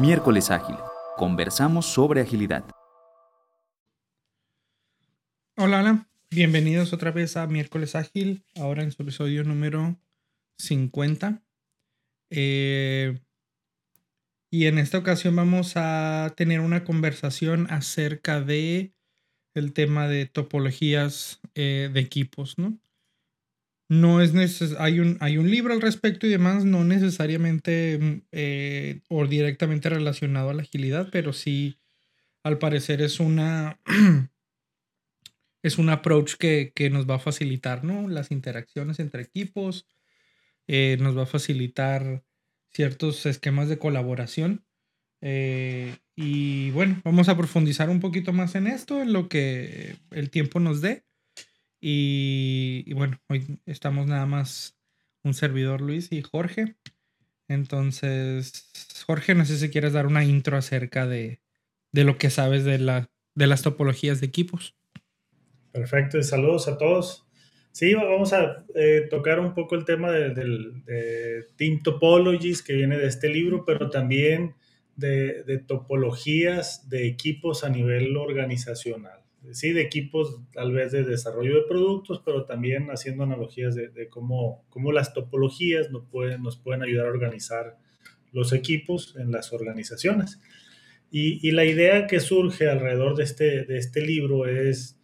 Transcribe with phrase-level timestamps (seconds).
[0.00, 0.76] Miércoles Ágil.
[1.18, 2.64] Conversamos sobre agilidad.
[5.58, 6.08] Hola, hola.
[6.30, 10.00] Bienvenidos otra vez a Miércoles Ágil, ahora en su episodio número
[10.56, 11.42] 50.
[12.30, 13.20] Eh,
[14.50, 18.94] y en esta ocasión vamos a tener una conversación acerca de
[19.52, 22.78] el tema de topologías eh, de equipos, ¿no?
[23.90, 24.32] No es
[24.78, 29.90] hay un, hay un libro al respecto y demás, no necesariamente mm, eh, o directamente
[29.90, 31.80] relacionado a la agilidad, pero sí,
[32.44, 33.80] al parecer es una
[35.64, 38.08] es un approach que, nos va a facilitar, ¿no?
[38.08, 39.88] Las interacciones entre equipos,
[40.68, 42.22] eh, nos va a facilitar
[42.72, 44.64] ciertos esquemas de colaboración.
[45.20, 50.30] Eh, y bueno, vamos a profundizar un poquito más en esto, en lo que el
[50.30, 51.09] tiempo nos dé.
[51.80, 54.78] Y, bueno, hoy estamos nada más
[55.24, 56.76] un servidor Luis y Jorge.
[57.48, 58.70] Entonces,
[59.06, 61.40] Jorge, no sé si quieres dar una intro acerca de,
[61.92, 64.76] lo que sabes de, la, de las topologías de equipos.
[65.72, 67.26] Perfecto, saludos a todos.
[67.72, 72.98] Sí, vamos a eh, tocar un poco el tema de, de, Team Topologies que viene
[72.98, 74.54] de este libro, pero también
[74.96, 79.19] de, de, topologías de equipos a nivel organizacional
[79.52, 84.64] sí, de equipos tal vez de desarrollo de productos, pero también haciendo analogías de, cómo,
[84.68, 87.78] cómo, las topologías nos pueden, nos pueden ayudar a organizar
[88.32, 90.40] los equipos en las organizaciones.
[91.12, 94.96] Y, la idea que surge alrededor de este, de este libro es,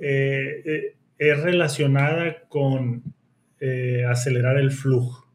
[0.00, 3.02] eh, eh, es relacionada con
[3.58, 5.28] eh, acelerar el flujo.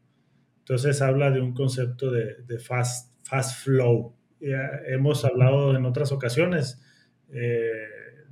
[0.60, 4.14] Entonces habla de un concepto de, de fast, fast flow.
[4.88, 6.80] hemos hablado en otras ocasiones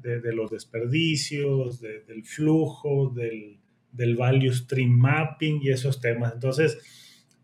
[0.04, 6.34] de, los desperdicios, del flujo, del, value stream mapping y esos temas.
[6.34, 6.78] Entonces,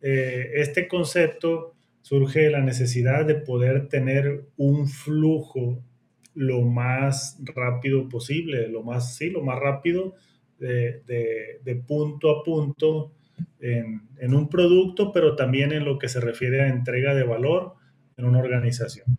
[0.03, 5.83] eh, este concepto surge de la necesidad de poder tener un flujo
[6.35, 10.15] lo más rápido posible, lo más, sí, lo más rápido
[10.59, 13.13] de, punto a punto
[13.61, 17.75] en, un producto, pero también en lo que se refiere a entrega de valor
[18.17, 19.19] en una organización.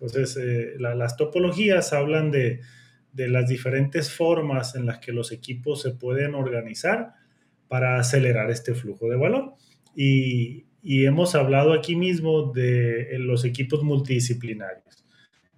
[0.00, 2.60] Entonces, eh, las topologías hablan de,
[3.14, 7.14] las diferentes formas en las que los equipos se pueden organizar
[7.66, 9.54] para acelerar este flujo de valor.
[9.94, 15.04] Y, hemos hablado aquí mismo de los equipos multidisciplinarios.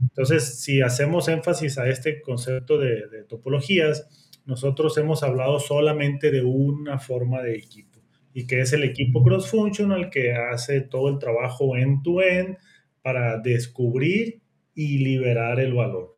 [0.00, 4.08] Entonces, si hacemos énfasis a este concepto de, de topologías,
[4.46, 8.00] nosotros hemos hablado solamente de una forma de equipo
[8.32, 12.56] y que es el equipo cross-functional que hace todo el trabajo end-to-end
[13.02, 14.40] para descubrir
[14.74, 16.16] y liberar el valor.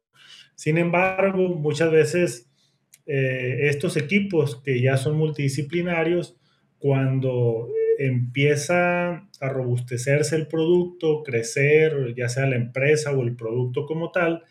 [0.54, 2.50] Sin embargo, muchas veces
[3.06, 6.36] eh, estos equipos que ya son multidisciplinarios,
[6.78, 14.10] cuando empieza a robustecerse el producto, crecer, ya sea la empresa o el producto como
[14.10, 14.42] tal,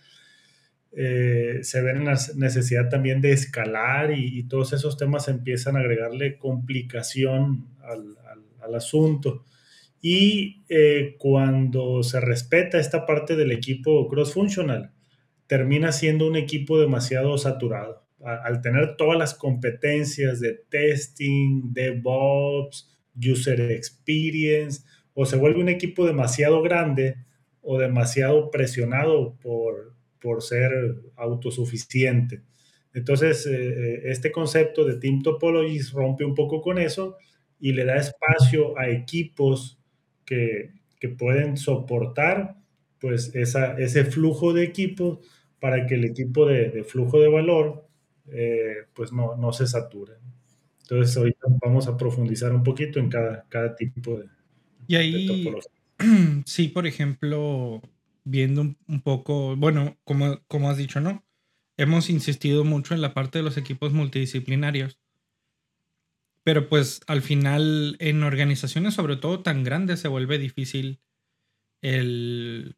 [0.94, 5.80] eh, se ven en la necesidad también de escalar y, todos esos temas empiezan a
[5.80, 8.18] agregarle complicación al,
[8.62, 9.46] al asunto.
[10.02, 14.92] Y eh, cuando se respeta esta parte del equipo cross-functional,
[15.48, 18.04] termina siendo un equipo demasiado saturado.
[18.24, 26.06] Al tener todas las competencias de testing, DevOps, user experience, o se vuelve un equipo
[26.06, 27.18] demasiado grande
[27.62, 30.72] o demasiado presionado por, por ser
[31.16, 32.42] autosuficiente.
[32.94, 37.18] Entonces, eh, eh, este concepto de Team Topologies rompe un poco con eso
[37.60, 39.81] y le da espacio a equipos
[40.32, 40.82] que,
[41.18, 42.58] pueden soportar
[43.00, 45.20] pues ese flujo de equipo
[45.60, 47.88] para que el equipo de, flujo de valor
[48.32, 50.14] eh, pues no, no, se sature.
[50.84, 54.26] Entonces ahorita vamos a profundizar un poquito en cada, cada tipo de,
[54.88, 55.54] y ahí,
[56.46, 57.82] sí, por ejemplo,
[58.24, 61.24] viendo un, poco, bueno, como, como has dicho, ¿no?
[61.78, 65.00] Hemos insistido mucho en la parte de los equipos multidisciplinarios.
[66.44, 71.00] Pero pues al final en organizaciones sobre todo tan grandes se vuelve difícil
[71.84, 72.78] el,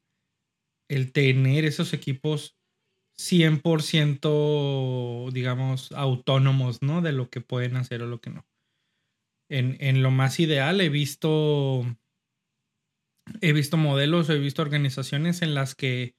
[0.89, 2.57] el tener esos equipos
[3.17, 7.01] 100% digamos autónomos, ¿no?
[7.01, 8.45] De lo que pueden hacer o lo que no.
[9.49, 11.85] En, en lo más ideal he visto
[13.41, 16.15] he visto modelos, he visto organizaciones en las que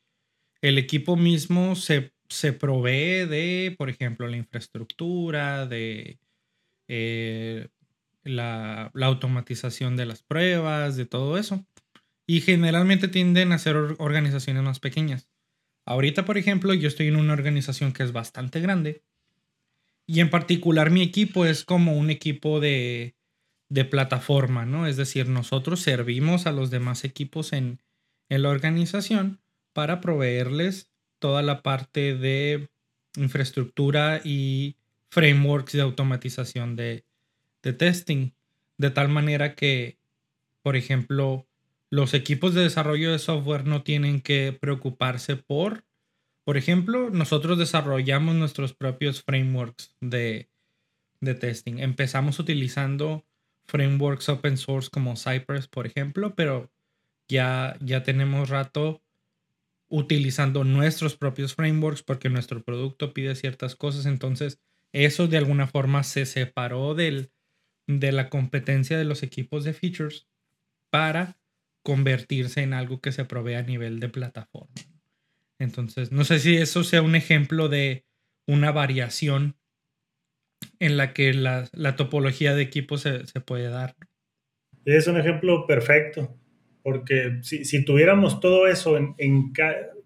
[0.63, 6.19] el equipo mismo se, se provee de, por ejemplo, la infraestructura, de
[6.89, 7.69] eh,
[8.25, 11.67] la, automatización de las pruebas, de todo eso.
[12.27, 15.29] Y generalmente tienden a ser organizaciones más pequeñas.
[15.85, 19.03] Ahorita, por ejemplo, yo estoy en una organización que es bastante grande.
[20.07, 23.17] Y en particular mi equipo es como un equipo de,
[23.69, 24.87] de plataforma, ¿no?
[24.87, 27.81] Es decir, nosotros servimos a los demás equipos en,
[28.29, 29.41] en la organización
[29.73, 32.69] para proveerles toda la parte de
[33.17, 34.77] infraestructura y
[35.15, 37.07] frameworks de automatización de,
[37.63, 38.33] de testing,
[38.79, 40.01] de tal manera que,
[40.61, 41.47] por ejemplo,
[41.89, 45.85] los equipos de desarrollo de software no tienen que preocuparse por,
[46.43, 50.51] por ejemplo, nosotros desarrollamos nuestros propios frameworks de,
[51.21, 51.79] de testing.
[51.79, 53.25] Empezamos utilizando
[53.67, 56.73] frameworks open source como Cypress, por ejemplo, pero
[57.29, 59.01] ya, ya tenemos rato
[59.89, 64.07] utilizando nuestros propios frameworks porque nuestro producto pide ciertas cosas.
[64.07, 64.59] Entonces,
[64.95, 67.31] eso de alguna forma se separó del,
[67.87, 70.27] de la competencia de los equipos de features
[70.91, 71.37] para
[71.83, 74.73] convertirse en algo que se provee a nivel de plataforma.
[75.59, 78.07] Entonces, no sé si eso sea un ejemplo de
[78.47, 79.57] una variación
[80.79, 83.97] en la que la, topología de equipos se, puede dar.
[84.85, 86.37] Es un ejemplo perfecto,
[86.83, 89.53] porque si, tuviéramos todo eso en,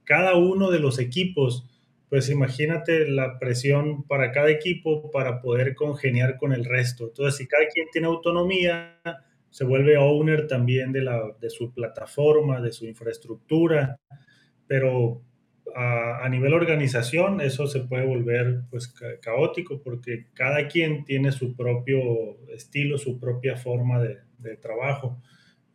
[0.04, 1.68] cada uno de los equipos,
[2.08, 7.08] pues imagínate la presión para cada equipo para poder congeniar con el resto.
[7.08, 9.00] Entonces, si cada quien tiene autonomía,
[9.50, 13.98] se vuelve owner también de, la, de su plataforma, de su infraestructura,
[14.66, 15.22] pero
[15.74, 22.38] a, nivel organización eso se puede volver pues caótico porque cada quien tiene su propio
[22.48, 25.20] estilo, su propia forma de trabajo.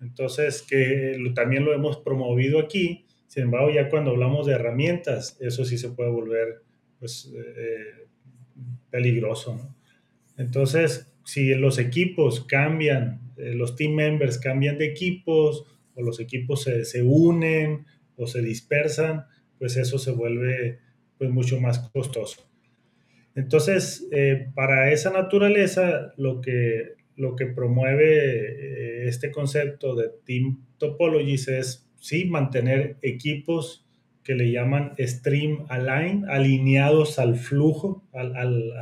[0.03, 5.65] Entonces, que también lo hemos promovido aquí, sin embargo, ya cuando hablamos de herramientas, eso
[5.65, 6.62] sí se puede volver
[7.00, 8.06] pues, eh,
[8.91, 9.56] peligroso.
[9.56, 9.75] ¿no?
[10.38, 15.65] Entonces, si los equipos cambian, eh, los team members cambian de equipos,
[15.95, 17.88] o los equipos se, se, unen
[18.18, 19.25] o se dispersan,
[19.57, 20.77] pues eso se vuelve
[21.18, 22.47] pues, mucho más costoso.
[23.33, 31.47] Entonces, eh, para esa naturaleza, lo que, lo que promueve este concepto de Team Topologies
[31.47, 32.25] es ¿sí?
[32.25, 33.88] mantener equipos
[34.25, 38.73] que le llaman stream align, alineados al flujo, al, al,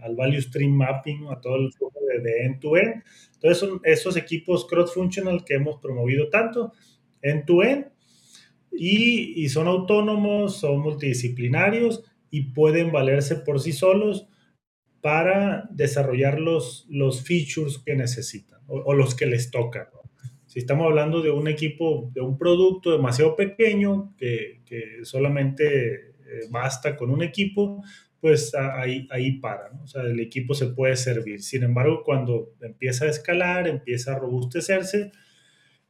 [0.00, 3.02] al, value stream mapping, a todo el flujo de end-to-end.
[3.34, 6.72] Entonces, son esos equipos cross-functional que hemos promovido tanto,
[7.20, 7.88] end-to-end,
[8.72, 14.28] y, y son autónomos, son multidisciplinarios y pueden valerse por sí solos
[15.02, 19.88] para desarrollar los, los features que necesitan o los que les tocan.
[20.52, 24.60] Si estamos hablando de un equipo, de un producto demasiado pequeño que,
[25.02, 26.12] solamente eh,
[26.50, 27.82] basta con un equipo,
[28.20, 29.84] pues ahí, ahí para, ¿no?
[29.84, 31.40] O sea, el equipo se puede servir.
[31.40, 35.10] Sin embargo, cuando empieza a escalar, empieza a robustecerse,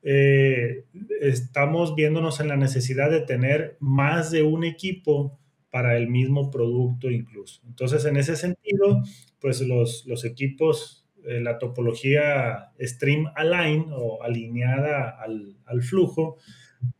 [0.04, 0.84] eh,
[1.20, 7.10] estamos viéndonos en la necesidad de tener más de un equipo para el mismo producto
[7.10, 7.62] incluso.
[7.66, 9.02] Entonces, en ese sentido,
[9.40, 16.38] pues los, los equipos la topología stream align o alineada al, al, flujo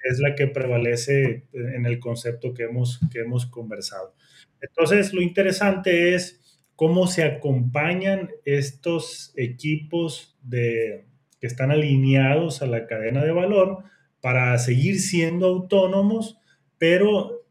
[0.05, 4.15] es la que prevalece en el concepto que hemos, que hemos conversado.
[4.61, 6.41] Entonces, lo interesante es
[6.77, 11.05] cómo se acompañan estos equipos de,
[11.41, 13.85] que están alineados a la cadena de valor
[14.21, 16.39] para seguir siendo autónomos,
[16.79, 17.43] pero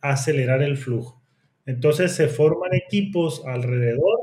[0.00, 1.22] acelerar el flujo.
[1.66, 4.20] Entonces se forman equipos alrededor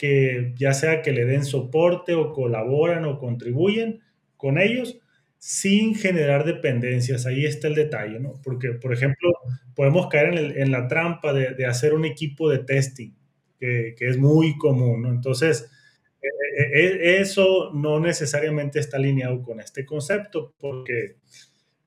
[0.00, 4.00] que ya sea que le den soporte o colaboran o contribuyen
[4.38, 4.98] con ellos
[5.36, 7.26] sin generar dependencias.
[7.26, 8.40] Ahí está el detalle, ¿no?
[8.42, 9.28] Porque, por ejemplo,
[9.74, 13.10] podemos caer en, la trampa de, hacer un equipo de testing,
[13.58, 15.10] que, es muy común, ¿no?
[15.10, 15.70] Entonces,
[16.22, 21.16] e, e, e, eso no necesariamente está alineado con este concepto, porque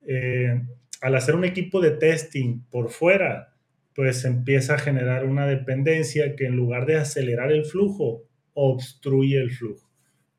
[0.06, 0.62] eh,
[1.02, 3.53] al hacer un equipo de testing por fuera,
[3.96, 8.24] pues empieza a generar una dependencia que en lugar de acelerar el flujo,
[8.54, 9.90] obstruye el flujo.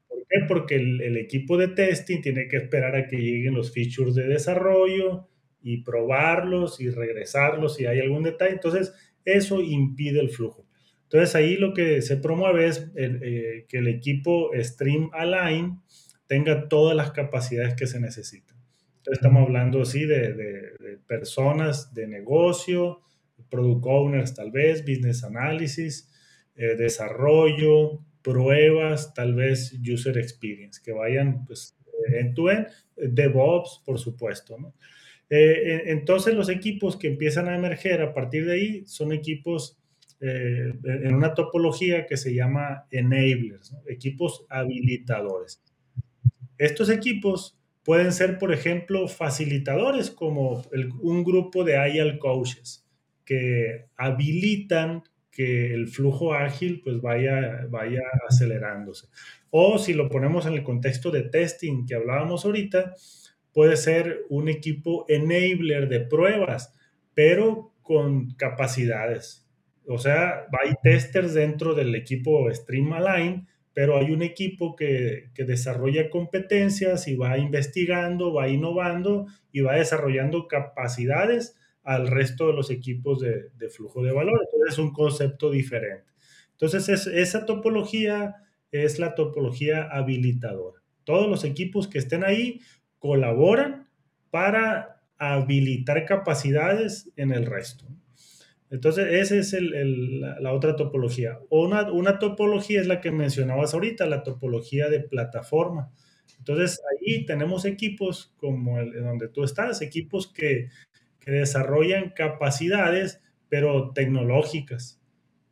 [0.08, 0.40] ¿Por qué?
[0.46, 5.28] Porque el, equipo de testing tiene que esperar a que lleguen los features de desarrollo
[5.62, 8.52] y probarlos y regresarlos si hay algún detalle.
[8.52, 8.92] Entonces,
[9.24, 10.66] eso impide el flujo.
[11.04, 15.80] Entonces, ahí lo que se promueve es eh, que el equipo Stream Align
[16.26, 18.56] tenga todas las capacidades que se necesitan.
[18.96, 23.00] Entonces, estamos hablando así de, de personas de negocio,
[23.50, 26.10] product owners tal vez, business analysis,
[26.56, 31.76] eh, desarrollo, pruebas, tal vez user experience, que vayan pues
[32.08, 34.56] en to end, DevOps, por supuesto.
[35.30, 39.78] Eh, entonces los equipos que empiezan a emerger a partir de ahí son equipos
[40.20, 45.62] eh, en una topología que se llama enablers, equipos habilitadores.
[46.56, 50.62] Estos equipos pueden ser, por ejemplo, facilitadores como
[51.02, 52.83] un grupo de IAL coaches
[53.24, 55.02] que habilitan
[55.34, 59.08] que el flujo ágil pues vaya, vaya acelerándose.
[59.50, 62.94] O si lo ponemos en el contexto de testing que hablábamos ahorita,
[63.52, 66.72] puede ser un equipo enabler de pruebas,
[67.14, 69.46] pero con capacidades.
[69.86, 72.90] O sea, hay testers dentro del equipo Stream
[73.74, 79.74] pero hay un equipo que, que, desarrolla competencias y va investigando, va innovando y va
[79.74, 84.40] desarrollando capacidades al resto de los equipos de, de flujo de valor.
[84.44, 86.10] Entonces es un concepto diferente.
[86.52, 88.36] Entonces es, esa topología
[88.70, 90.82] es la topología habilitadora.
[91.04, 92.60] Todos los equipos que estén ahí
[92.98, 93.88] colaboran
[94.30, 97.86] para habilitar capacidades en el resto.
[98.70, 101.38] Entonces, esa es el, la, otra topología.
[101.50, 105.92] Una, una topología es la que mencionabas ahorita, la topología de plataforma.
[106.38, 110.70] Entonces, ahí tenemos equipos como el donde tú estás, equipos que,
[111.24, 115.00] que desarrollan capacidades, pero tecnológicas,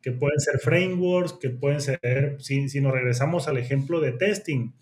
[0.03, 4.73] que pueden ser frameworks, que pueden ser, si, si nos regresamos al ejemplo de testing,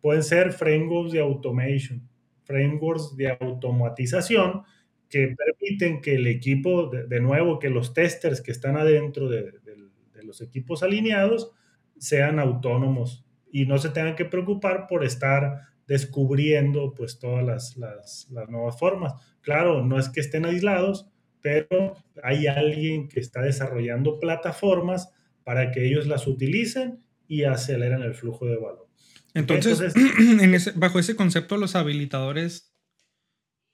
[0.00, 2.08] pueden ser frameworks de automation,
[2.44, 4.62] frameworks de automatización
[5.08, 9.78] que permiten que el equipo, de, nuevo, que los testers que están adentro de, de,
[10.22, 11.52] los equipos alineados
[11.96, 18.28] sean autónomos y no se tengan que preocupar por estar descubriendo pues todas las, las,
[18.30, 19.14] las nuevas formas.
[19.40, 21.08] Claro, no es que estén aislados,
[21.40, 25.10] pero hay alguien que está desarrollando plataformas
[25.42, 28.86] para que ellos las utilicen y aceleren el flujo de valor.
[29.32, 29.94] Entonces,
[30.76, 32.74] bajo ese concepto, los habilitadores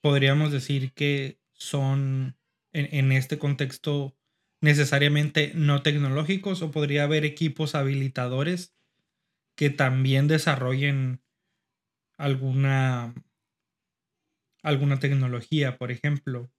[0.00, 2.36] podríamos decir que son
[2.72, 4.16] en, este contexto
[4.60, 8.76] necesariamente no tecnológicos o podría haber equipos habilitadores
[9.56, 11.23] que también desarrollen
[12.16, 13.14] alguna
[14.62, 16.50] alguna tecnología, por ejemplo.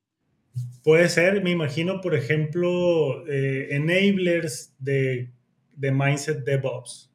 [0.83, 5.31] Puede ser, me imagino, por ejemplo, eh, enablers de,
[5.75, 7.11] de mindset DevOps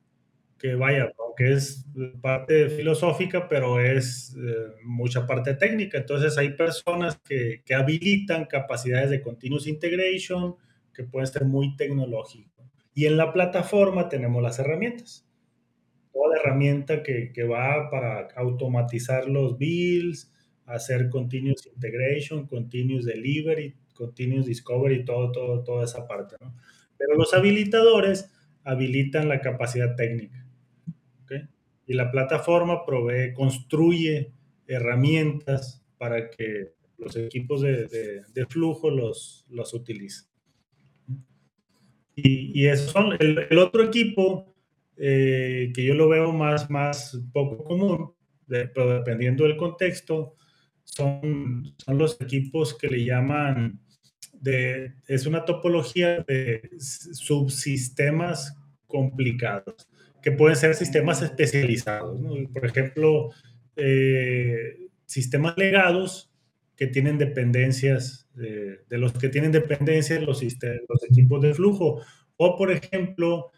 [0.60, 1.86] que vaya, aunque es
[2.20, 5.96] parte filosófica, pero es eh, mucha parte técnica.
[5.96, 10.56] Entonces hay personas que, que, habilitan capacidades de continuous integration
[10.92, 12.66] que pueden ser muy tecnológicas.
[12.92, 15.26] Y en la plataforma tenemos las herramientas.
[16.12, 20.32] Toda la herramienta que, que va para automatizar los builds,
[20.66, 26.36] hacer continuous integration, continuous delivery, continuous discovery, todo, todo, toda esa parte.
[26.40, 26.54] ¿no?
[26.98, 28.30] Pero los habilitadores
[28.64, 30.40] habilitan la capacidad técnica
[31.90, 34.32] y la plataforma provee, construye
[34.68, 40.28] herramientas para que los equipos de, de, flujo los, los utilicen.
[42.14, 44.49] Y, y eso son, el, otro equipo
[45.02, 48.12] eh, que yo lo veo más, más poco común,
[48.46, 50.36] pero dependiendo del contexto,
[50.84, 53.80] son, son los equipos que le llaman,
[54.34, 58.54] de, es una topología de subsistemas
[58.86, 59.88] complicados
[60.20, 62.20] que pueden ser sistemas especializados.
[62.52, 63.30] Por ejemplo,
[63.76, 66.30] eh, sistemas legados
[66.76, 72.02] que tienen dependencias, de los que tienen dependencias los, los equipos de flujo.
[72.36, 73.50] O, por ejemplo,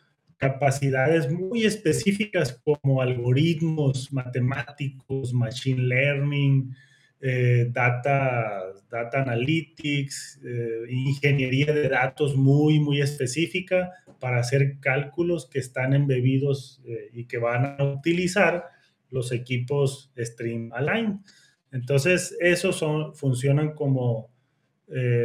[0.43, 6.75] capacidades muy específicas como algoritmos matemáticos, machine learning,
[7.21, 15.61] eh, data, data analytics, eh, ingeniería de datos muy, muy específica para hacer cálculos que
[15.61, 18.65] están embebidos eh, y que van a utilizar
[19.11, 21.23] los equipos Stream Align.
[21.71, 24.33] Entonces, esos son, funcionan como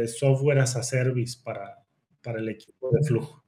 [0.06, 1.82] software as a service para,
[2.22, 3.47] para el equipo de flujo.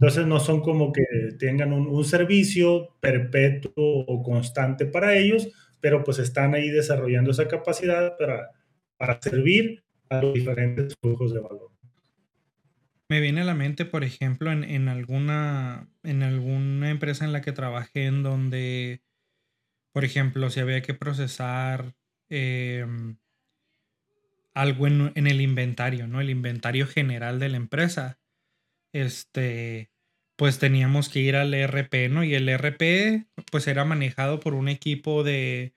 [0.00, 1.02] Entonces, no son como que
[1.38, 5.48] tengan un, servicio perpetuo o constante para ellos,
[5.80, 8.50] pero pues están ahí desarrollando esa capacidad para,
[8.96, 11.72] para servir a los diferentes flujos de valor.
[13.08, 17.40] Me viene a la mente, por ejemplo, en, en, alguna, en alguna empresa en la
[17.40, 19.02] que trabajé en donde,
[19.92, 21.96] por ejemplo, si había que procesar
[22.28, 23.16] em,
[24.54, 26.20] algo en, en, el inventario, ¿no?
[26.20, 28.18] El inventario general de la empresa.
[28.92, 29.90] Este,
[30.36, 32.24] pues teníamos que ir al ERP, ¿no?
[32.24, 35.74] Y el ERP pues era manejado por un equipo de,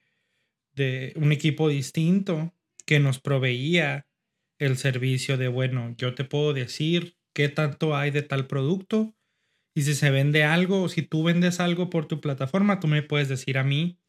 [0.74, 2.54] de un equipo distinto
[2.86, 4.06] que nos proveía
[4.58, 9.14] el servicio de, bueno, yo te puedo decir qué tanto hay de tal producto
[9.74, 13.02] y si se vende algo, o si tú vendes algo por tu plataforma, tú me
[13.02, 14.00] puedes decir a mí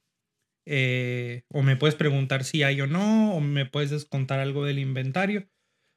[0.65, 4.79] eh, o me puedes preguntar si hay o no, o me puedes descontar algo del
[4.79, 5.49] inventario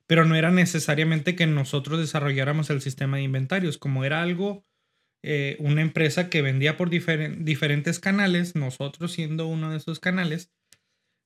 [0.07, 4.65] pero no era necesariamente que nosotros desarrolláramos el sistema de inventarios, como era algo,
[5.23, 10.53] eh, una empresa que vendía por diferentes canales, nosotros siendo uno de esos canales,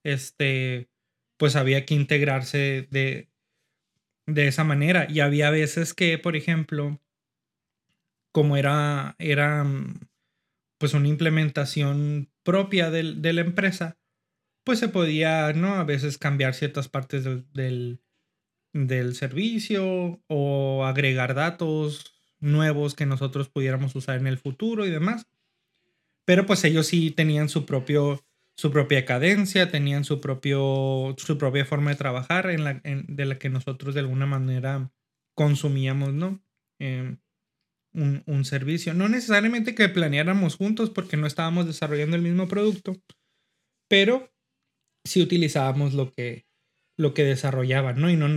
[0.05, 0.89] este,
[1.37, 3.29] pues había que integrarse de,
[4.27, 5.07] de esa manera.
[5.11, 7.01] Y había veces que, por ejemplo,
[8.33, 9.67] como era, era
[10.79, 13.99] pues una implementación propia de la empresa,
[14.65, 15.75] pues se podía, ¿no?
[15.75, 18.01] A veces cambiar ciertas partes del,
[19.15, 25.27] servicio o agregar datos nuevos que nosotros pudiéramos usar en el futuro y demás.
[26.25, 28.25] Pero pues ellos sí tenían su propio
[28.57, 33.39] su propia cadencia, tenían su propio su propia forma de trabajar en la, de la
[33.39, 34.93] que nosotros de alguna manera
[35.35, 36.43] consumíamos, ¿no?
[36.79, 37.19] Em,
[37.93, 38.95] un, un, servicio.
[38.95, 42.97] No necesariamente que planeáramos juntos porque no estábamos desarrollando el mismo producto,
[43.89, 44.31] pero
[45.05, 46.47] si utilizábamos lo que,
[47.01, 48.11] lo que desarrollaban, ¿no?
[48.11, 48.29] Y, ¿no?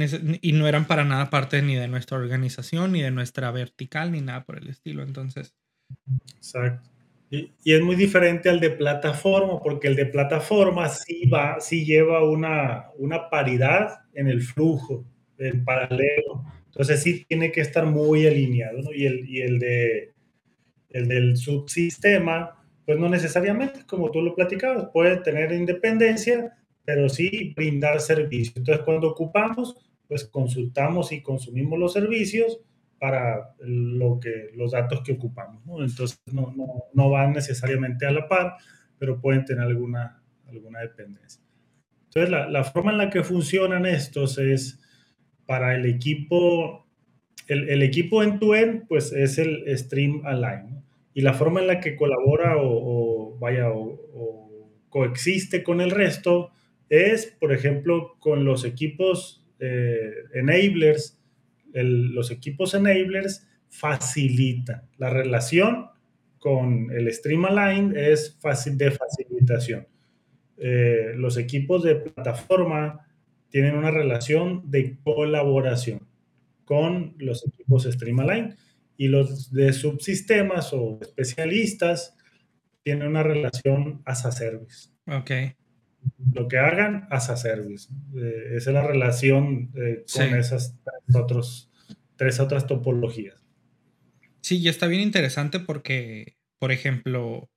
[0.42, 4.22] y no eran para nada parte ni de nuestra organización, ni de nuestra vertical, ni
[4.22, 5.04] nada por el estilo.
[5.04, 5.56] Entonces.
[6.36, 6.90] Exacto.
[7.30, 11.84] Y, y es muy diferente al de plataforma, porque el de plataforma sí va, sí
[11.84, 15.06] lleva una, una paridad en el flujo,
[15.38, 16.46] en paralelo.
[16.68, 18.94] Entonces sí tiene que estar muy alineado, ¿no?
[18.94, 20.14] Y el, y el de
[20.90, 27.54] el del subsistema pues no necesariamente, como tú lo platicabas, puede tener independencia, pero sí
[27.56, 28.58] brindar servicios.
[28.58, 29.76] Entonces, cuando ocupamos,
[30.08, 32.60] pues consultamos y consumimos los servicios
[33.00, 35.66] para lo que, los datos que ocupamos.
[35.66, 35.84] ¿no?
[35.84, 38.54] Entonces, no, no, no, van necesariamente a la par,
[38.98, 41.42] pero pueden tener alguna, alguna dependencia.
[42.06, 44.80] Entonces, la, la forma en la que funcionan estos es
[45.46, 46.86] para el equipo,
[47.48, 51.96] el, el equipo end-to-end, pues es el Stream Align y la forma en la que
[51.96, 54.00] colabora o, vaya o,
[54.90, 56.52] coexiste con el resto
[56.90, 61.20] es, por ejemplo, con los equipos eh, enablers.
[61.74, 65.88] los equipos enablers facilitan la relación
[66.44, 69.88] con el Stream Align es fácil de facilitación.
[70.58, 73.08] Eh, los equipos de plataforma
[73.50, 76.06] tienen una relación de colaboración
[76.66, 78.56] con los equipos Stream
[78.98, 82.16] y los de subsistemas o especialistas
[82.84, 84.90] tienen una relación as a service.
[85.08, 85.32] Ok.
[86.34, 87.90] Lo que hagan as a service.
[88.16, 91.72] Eh, esa es la relación eh, con esas tres, otros,
[92.16, 93.44] tres otras topologías.
[94.42, 97.50] Sí, y está bien interesante porque, por ejemplo,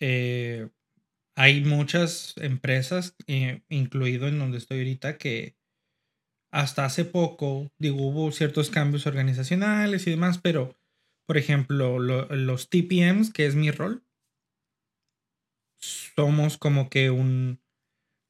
[0.00, 0.68] eh,
[1.36, 3.16] hay muchas empresas,
[3.68, 5.56] incluido en donde estoy ahorita, que
[6.52, 10.76] hasta hace poco, digo, hubo ciertos cambios organizacionales y demás, pero,
[11.26, 14.04] por ejemplo, los TPMs, que es mi rol,
[15.80, 17.60] somos como que un...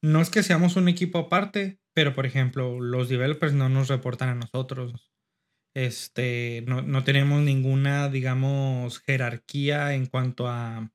[0.03, 4.29] No es que seamos un equipo aparte, pero, por ejemplo, los developers no nos reportan
[4.29, 5.13] a nosotros.
[5.75, 10.91] Este, no, no tenemos ninguna, digamos, jerarquía en cuanto a...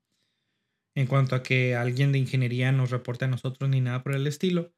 [0.97, 4.27] En cuanto a que alguien de ingeniería nos reporte a nosotros ni nada por el
[4.27, 4.73] estilo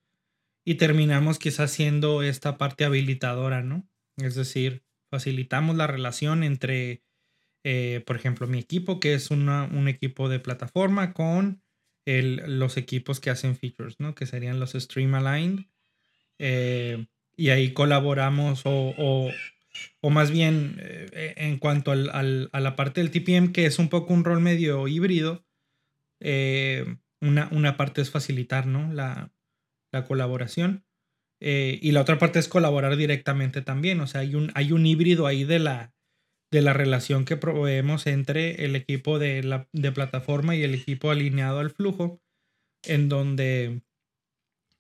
[0.69, 3.89] y terminamos quizás siendo esta parte habilitadora, ¿no?
[4.19, 7.03] Es decir, facilitamos la relación entre,
[7.65, 11.63] eh, por ejemplo, mi equipo, que es un equipo de plataforma, con
[12.23, 14.15] los equipos que hacen features, ¿no?
[14.15, 15.67] Que serían los Stream Aligned.
[16.39, 19.31] Eh, y ahí colaboramos o,
[20.03, 21.97] más bien eh, en cuanto a
[22.61, 25.45] la parte del TPM, que es un poco un rol medio híbrido,
[26.21, 28.93] una, una, parte es facilitar, ¿no?
[28.93, 29.33] La,
[29.93, 30.85] la colaboración.
[31.41, 34.01] Eh, y la otra parte es colaborar directamente también.
[34.01, 35.95] O sea, hay un, hay un híbrido ahí de la,
[36.51, 41.11] de la relación que proveemos entre el equipo de, la, de plataforma y el equipo
[41.11, 42.23] alineado al flujo,
[42.85, 43.83] en donde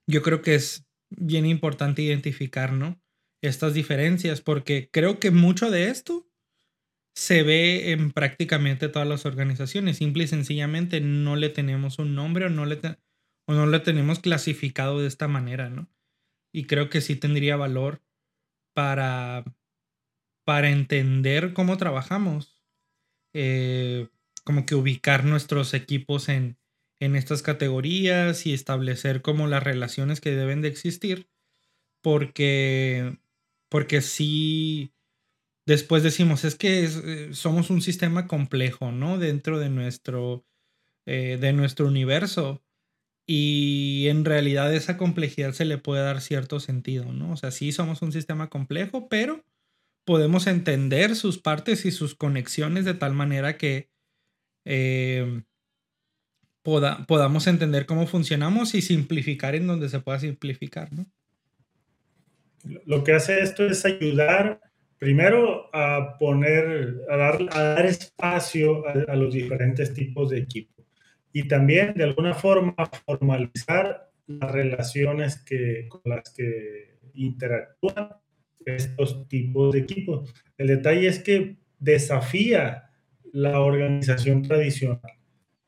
[0.06, 2.72] yo creo que es bien importante identificar.
[3.40, 6.28] Estas diferencias, porque creo que mucho de esto
[7.14, 9.98] se ve en prácticamente todas las organizaciones.
[9.98, 12.80] Simple y sencillamente no le tenemos un nombre o no le,
[13.46, 15.88] o no lo tenemos clasificado de esta manera, ¿no?
[16.52, 18.02] Y creo que sí tendría valor
[18.74, 19.44] para,
[20.48, 22.64] para entender cómo trabajamos,
[23.34, 24.08] eh,
[24.44, 26.56] como que ubicar nuestros equipos en,
[27.00, 31.28] en estas categorías y establecer como las relaciones que deben de existir,
[32.00, 33.18] porque,
[33.68, 34.94] porque sí,
[35.66, 39.18] después decimos, es que eh, somos un sistema complejo, ¿no?
[39.18, 40.46] Dentro de nuestro,
[41.04, 42.64] eh, de nuestro universo
[43.26, 47.32] y en realidad esa complejidad se le puede dar cierto sentido, ¿no?
[47.32, 49.44] O sea, sí somos un sistema complejo, pero
[50.08, 53.90] podemos entender sus partes y sus conexiones de tal manera que
[54.64, 55.42] eh,
[56.62, 61.04] podamos entender cómo funcionamos y simplificar en donde se pueda simplificar, ¿no?
[62.86, 64.62] Lo que hace esto es ayudar
[64.96, 70.86] primero a poner, a dar, a dar espacio a los diferentes tipos de equipos
[71.34, 78.08] y también de alguna forma formalizar las relaciones que, con las que interactúan
[78.64, 80.32] estos tipos de equipos.
[80.56, 82.90] El detalle es que desafía
[83.32, 85.18] la organización tradicional,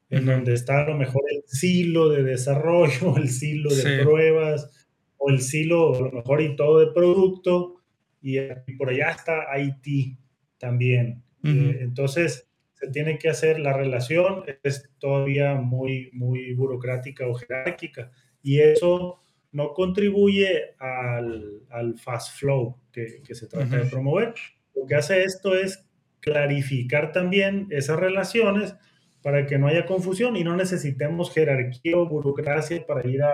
[0.08, 5.30] en donde está a lo mejor el silo de desarrollo, el silo de pruebas, o
[5.30, 7.76] el silo, a lo mejor, y todo de producto,
[8.22, 8.38] y,
[8.76, 10.16] por allá está IT
[10.58, 11.22] también.
[11.42, 18.10] Eh, entonces, se tiene que hacer la relación, es todavía muy, muy burocrática o jerárquica,
[18.42, 19.20] y eso
[19.52, 24.34] no contribuye al, al fast flow que, que se trata de promover.
[24.74, 25.86] Lo que hace esto es
[26.20, 28.74] clarificar también esas relaciones
[29.22, 33.32] para que no haya confusión y no necesitemos jerarquía o burocracia para ir a,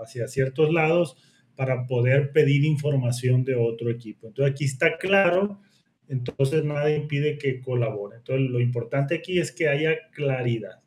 [0.00, 1.16] hacia ciertos lados
[1.56, 4.26] para poder pedir información de otro equipo.
[4.26, 5.60] Entonces aquí está claro,
[6.08, 8.16] entonces nada impide que colabore.
[8.16, 10.80] Entonces lo importante aquí es que haya claridad,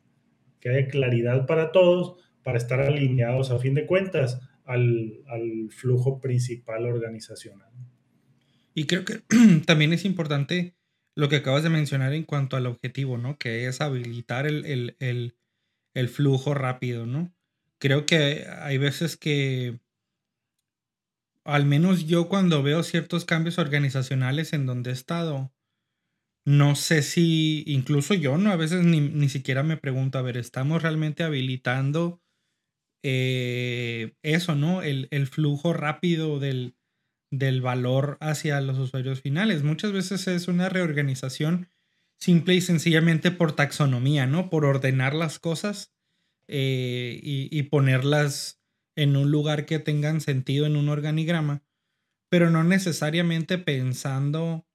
[0.60, 2.16] que haya claridad para todos
[2.48, 7.68] para estar alineados a fin de cuentas al, al flujo principal organizacional.
[8.72, 9.20] Y creo que
[9.66, 10.74] también es importante
[11.14, 13.36] lo que acabas de mencionar en cuanto al objetivo, ¿no?
[13.36, 15.36] Que es habilitar el, el, el,
[15.92, 17.34] el flujo rápido, ¿no?
[17.78, 19.78] Creo que hay veces que,
[21.44, 25.52] al menos yo cuando veo ciertos cambios organizacionales en donde he estado,
[26.46, 28.52] no sé si, incluso yo, ¿no?
[28.52, 32.22] A veces ni, ni siquiera me pregunto, a ver, ¿estamos realmente habilitando
[33.02, 34.82] eh, eso, ¿no?
[34.82, 36.74] El, el flujo rápido del,
[37.30, 39.62] del valor hacia los usuarios finales.
[39.62, 41.68] Muchas veces es una reorganización
[42.18, 44.50] simple y sencillamente por taxonomía, ¿no?
[44.50, 45.92] Por ordenar las cosas
[46.48, 48.60] eh, y, ponerlas
[48.96, 51.62] en un lugar que tengan sentido en un organigrama,
[52.30, 54.66] pero no necesariamente pensando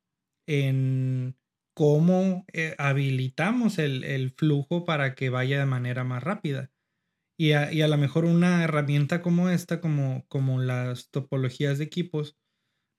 [0.48, 1.36] en
[1.74, 6.72] cómo eh, habilitamos el, el, flujo para que vaya de manera más rápida.
[7.38, 11.86] Y a, y a lo mejor una herramienta como esta, como, como las topologías de
[11.86, 12.38] equipos,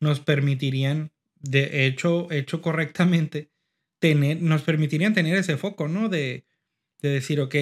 [0.00, 3.50] nos permitirían, de hecho, hecho correctamente,
[4.00, 6.08] tener, nos permitirían tener ese foco, ¿no?
[6.08, 6.46] De,
[7.00, 7.54] de decir, ok,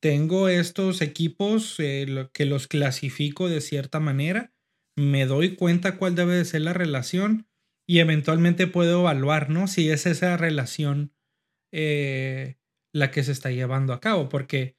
[0.00, 4.52] tengo estos equipos eh, que los clasifico de cierta manera,
[4.96, 7.48] me doy cuenta cuál debe de ser la relación
[7.86, 9.66] y eventualmente puedo evaluar, ¿no?
[9.66, 11.14] Si es esa relación
[11.72, 12.58] eh,
[12.92, 14.77] la que se está llevando a cabo, porque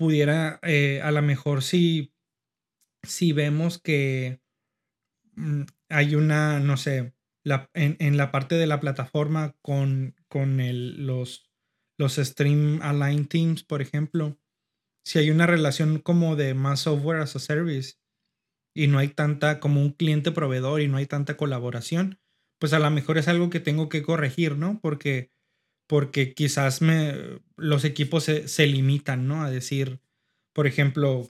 [0.00, 2.14] pudiera, eh, a lo mejor si,
[3.02, 4.40] si vemos que
[5.36, 11.04] mm, hay una, no sé, la, en, la parte de la plataforma con, con el,
[11.04, 11.52] los,
[11.98, 14.38] los Stream Align Teams, por ejemplo,
[15.04, 17.96] si hay una relación como de más software as a service
[18.74, 22.18] y no hay tanta como un cliente proveedor y no hay tanta colaboración,
[22.58, 24.80] pues a lo mejor es algo que tengo que corregir, ¿no?
[24.80, 25.30] Porque,
[25.90, 29.42] porque quizás me, los equipos se, se limitan, ¿no?
[29.42, 29.98] A decir,
[30.52, 31.28] por ejemplo,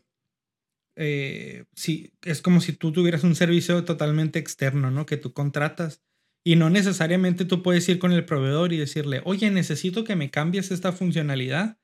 [0.97, 5.07] eh, si, es como si tú tuvieras un servicio totalmente externo, ¿no?
[5.07, 6.03] Que tú contratas
[6.45, 10.31] y no necesariamente tú puedes ir con el proveedor y decirle, oye, necesito que me
[10.31, 11.79] cambies esta funcionalidad,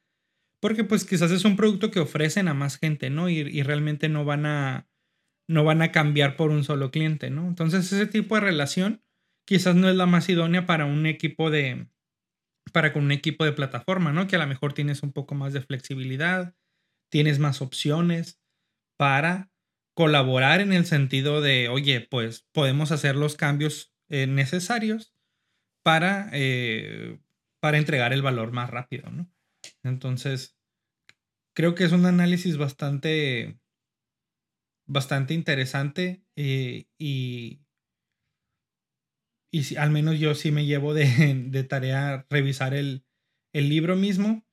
[0.61, 3.31] porque pues quizás es un producto que ofrecen a más gente, ¿no?
[3.31, 4.87] Y, y realmente no van a,
[5.49, 7.49] no van a cambiar por un solo cliente, ¿no?
[7.49, 9.03] Entonces ese tipo de relación
[9.47, 11.87] quizás no es la más idónea para un equipo de,
[12.73, 14.27] para con un equipo de plataforma, ¿no?
[14.27, 16.55] Que a lo mejor tienes un poco más de flexibilidad,
[17.11, 18.41] tienes más opciones,
[18.97, 19.51] para
[19.95, 25.15] colaborar en el sentido de, oye, pues podemos hacer los cambios eh, necesarios
[25.83, 27.19] para, eh,
[27.61, 29.31] para entregar el valor más rápido, ¿no?
[29.83, 30.57] Entonces,
[31.55, 33.59] creo que es un análisis bastante,
[34.87, 37.61] bastante interesante eh, y,
[39.51, 43.05] y al menos yo sí me llevo de, de tarea revisar el,
[43.53, 44.45] el libro mismo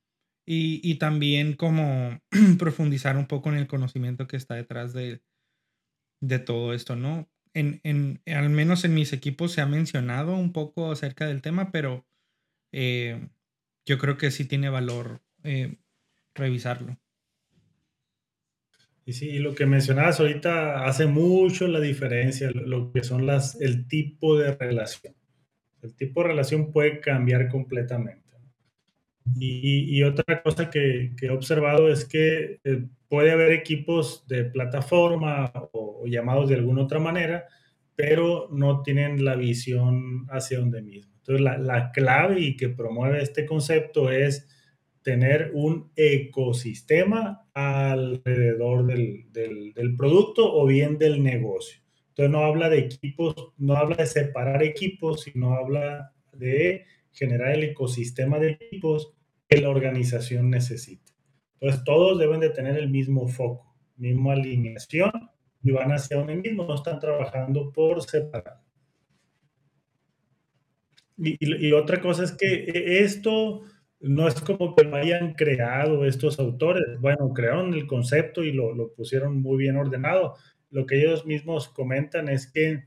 [0.46, 2.22] y, también como
[2.60, 5.22] profundizar un poco en el conocimiento que está detrás de,
[6.22, 7.30] de todo esto, ¿no?
[7.54, 11.72] En, en, al menos en mis equipos se ha mencionado un poco acerca del tema,
[11.72, 12.06] pero
[12.72, 13.30] eh,
[13.86, 15.78] yo creo que sí tiene valor eh,
[16.34, 16.98] revisarlo.
[19.06, 23.88] Y sí, lo que mencionabas ahorita hace mucho la diferencia, lo que son las, el
[23.88, 25.14] tipo de relación.
[25.82, 28.24] El tipo de relación puede cambiar completamente.
[29.36, 36.06] Y, otra cosa que, he observado es que eh, puede haber equipos de plataforma o,
[36.06, 37.46] llamados de alguna otra manera,
[37.96, 41.14] pero no tienen la visión hacia donde mismo.
[41.18, 44.48] Entonces, la, clave y que promueve este concepto es
[45.04, 51.82] tener un ecosistema alrededor del, del, producto o bien del negocio.
[52.10, 57.64] Entonces no habla de equipos, no habla de separar equipos, sino habla de generar el
[57.64, 59.14] ecosistema de equipos
[59.48, 61.12] que la organización necesita.
[61.60, 65.12] Entonces, todos deben de tener el mismo foco, misma alineación
[65.64, 68.62] y van hacia un mismo, no están trabajando por separado.
[71.18, 73.62] Y, otra cosa es que e, esto
[74.04, 77.00] no es como que lo hayan creado estos autores.
[77.00, 80.36] Bueno, crearon el concepto y lo, lo pusieron muy bien ordenado.
[80.70, 82.84] Lo que ellos mismos comentan es que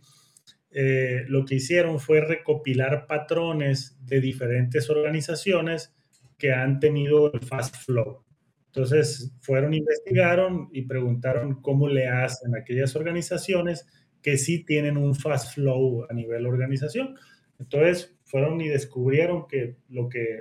[0.72, 5.94] eh, lo que hicieron fue recopilar patrones de diferentes organizaciones
[6.36, 8.22] que han tenido el fast flow.
[8.66, 13.86] Entonces fueron, investigaron y preguntaron cómo le hacen aquellas organizaciones
[14.20, 17.16] que sí tienen un fast flow a nivel organización.
[17.58, 20.40] Entonces fueron y descubrieron que lo que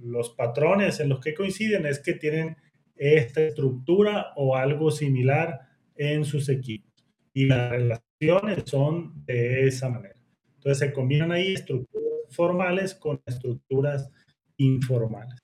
[0.00, 2.56] los patrones en los que coinciden es que tienen
[2.96, 5.60] esta estructura o algo similar
[5.96, 6.92] en sus equipos.
[7.32, 10.16] Y las relaciones son de esa manera.
[10.54, 14.10] Entonces se combinan ahí estructuras formales con estructuras
[14.56, 15.38] informales.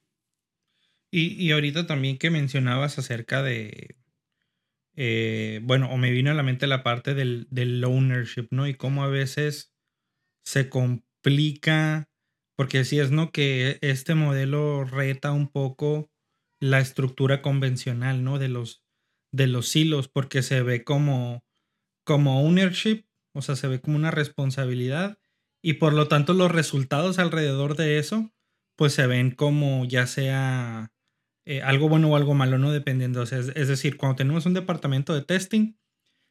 [1.10, 3.94] Y, ahorita también que mencionabas acerca de,
[4.96, 8.66] eh, bueno, o me vino a la mente la parte del, del ownership, ¿no?
[8.66, 9.72] Y cómo a veces
[10.44, 12.08] se complica,
[12.56, 13.32] porque si es, ¿no?
[13.32, 16.10] Que este modelo reta un poco
[16.60, 18.38] la estructura convencional, ¿no?
[18.38, 18.84] De los,
[19.32, 21.44] de los hilos, porque se ve como,
[22.04, 25.18] como ownership, o sea, se ve como una responsabilidad,
[25.62, 28.32] y por lo tanto los resultados alrededor de eso,
[28.76, 30.92] pues se ven como ya sea
[31.46, 32.70] eh, algo bueno o algo malo, ¿no?
[32.70, 33.22] Dependiendo.
[33.22, 35.76] es, decir, cuando tenemos un departamento de testing,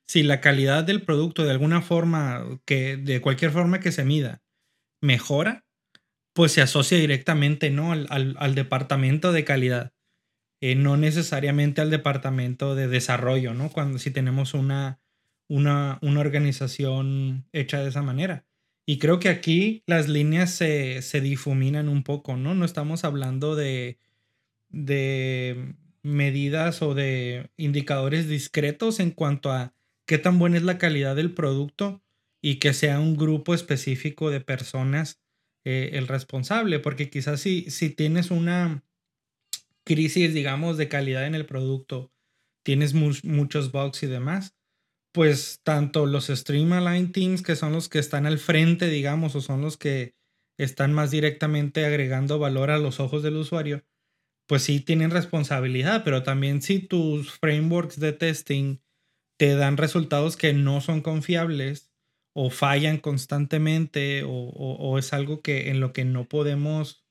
[0.07, 4.43] si la calidad del producto de alguna forma, que de cualquier forma que se mida,
[5.01, 5.65] mejora,
[6.34, 7.91] pues se asocia directamente, ¿no?
[7.91, 9.93] Al, departamento de calidad.
[10.62, 13.69] Eh, no necesariamente al departamento de desarrollo, ¿no?
[13.69, 15.00] Cuando si tenemos una,
[15.48, 18.46] una, una organización hecha de esa manera.
[18.86, 22.56] Y creo que aquí las líneas se, se difuminan un poco, ¿no?
[22.56, 23.98] No estamos hablando de,
[24.69, 29.74] de medidas o de indicadores discretos en cuanto a
[30.06, 32.04] qué tan buena es la calidad del producto
[32.41, 35.22] y que sea un grupo específico de personas
[35.65, 38.84] eh, el responsable, porque quizás si, si tienes una
[39.86, 42.12] crisis, digamos, de calidad en el producto,
[42.63, 44.56] tienes muchos bugs y demás,
[45.13, 49.62] pues tanto los Streamline Teams, que son los que están al frente, digamos, o son
[49.62, 50.15] los que
[50.58, 53.84] están más directamente agregando valor a los ojos del usuario,
[54.47, 58.80] pues sí tienen responsabilidad, pero también si tus frameworks de testing
[59.38, 61.92] te dan resultados que no son confiables
[62.34, 67.06] o fallan constantemente o, es algo que en lo que no podemos,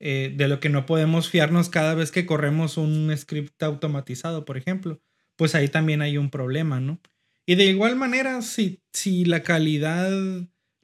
[0.00, 4.56] eh, de lo que no podemos fiarnos cada vez que corremos un script automatizado, por
[4.56, 5.00] ejemplo,
[5.36, 7.00] pues ahí también hay un problema, ¿no?
[7.44, 10.12] Y de igual manera, si, si la calidad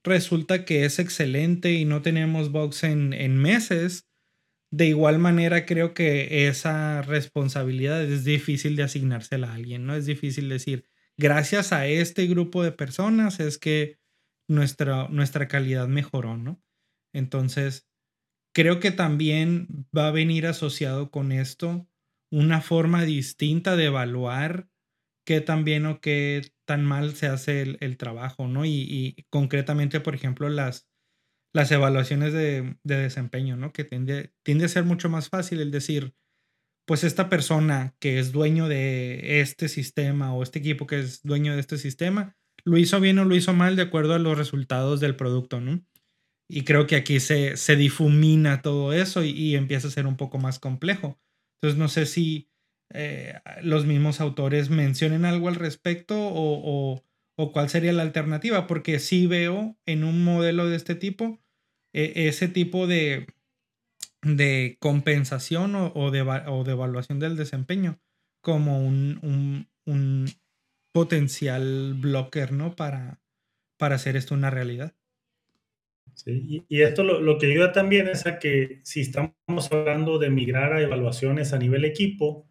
[0.02, 4.08] resulta que es excelente y no tenemos bugs en, en meses,
[4.70, 9.94] de igual manera, creo que esa responsabilidad es difícil de asignársela a alguien, ¿no?
[9.94, 10.84] Es difícil decir,
[11.18, 13.98] gracias a este grupo de personas es que
[14.48, 16.62] nuestra, nuestra calidad mejoró, ¿no?
[17.12, 17.86] Entonces,
[18.54, 21.86] creo que también va a venir asociado con esto
[22.30, 24.68] una forma distinta de evaluar
[25.26, 28.64] qué tan bien o qué tan mal se hace el, trabajo, ¿no?
[28.64, 30.88] Y, y, concretamente, por ejemplo, las,
[31.54, 33.72] las evaluaciones de, desempeño, ¿no?
[33.72, 36.14] Que tiende, tiende a ser mucho más fácil el decir,
[36.88, 41.54] pues esta persona que es dueño de este sistema o este equipo que es dueño
[41.54, 44.98] de este sistema, lo hizo bien o lo hizo mal de acuerdo a los resultados
[44.98, 45.80] del producto, ¿no?
[46.50, 50.38] Y creo que aquí se, se difumina todo eso y, empieza a ser un poco
[50.38, 51.20] más complejo.
[51.56, 52.50] Entonces no sé si
[52.92, 57.04] eh, los mismos autores mencionen algo al respecto o
[57.40, 61.40] o cuál sería la alternativa, porque sí veo en un modelo de este tipo
[61.92, 63.28] e, ese tipo de,
[64.22, 67.98] de compensación o, de, evaluación del desempeño
[68.40, 69.66] como un,
[70.92, 72.74] potencial blocker, ¿no?
[72.74, 73.20] Para,
[73.76, 74.94] para hacer esto una realidad.
[76.14, 79.34] Sí, y, esto lo, que ayuda también es a que si estamos
[79.70, 82.48] hablando de migrar a evaluaciones a nivel equipo,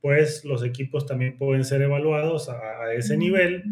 [0.00, 3.64] pues los equipos también pueden ser evaluados a, a ese nivel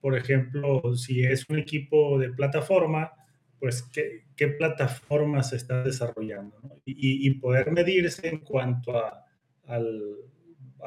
[0.00, 3.12] por ejemplo, si es un equipo de plataforma,
[3.60, 9.24] pues qué, qué plataforma se está desarrollando y, poder medirse en cuanto a,
[9.66, 9.78] a,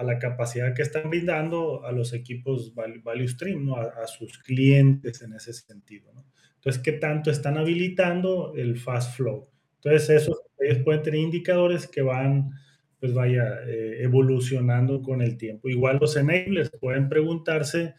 [0.03, 3.75] la capacidad que están brindando a los equipos Value Stream, ¿no?
[3.77, 6.11] a, sus clientes en ese sentido.
[6.13, 6.25] ¿no?
[6.55, 9.49] Entonces, ¿qué tanto están habilitando el fast flow?
[9.75, 12.51] Entonces, eso, ellos pueden tener indicadores que van,
[12.99, 15.69] pues vaya, eh, evolucionando con el tiempo.
[15.69, 17.93] Igual los enablers pueden preguntarse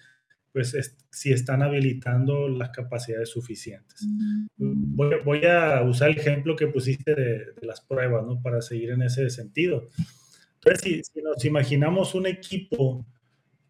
[0.55, 4.07] pues si están habilitando las capacidades suficientes.
[4.57, 8.41] Voy, a usar el ejemplo que pusiste de, las pruebas, ¿no?
[8.41, 9.89] Para seguir en ese sentido.
[10.63, 13.05] Entonces, si, nos imaginamos un equipo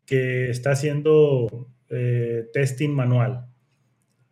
[0.05, 3.47] que está haciendo eh, testing manual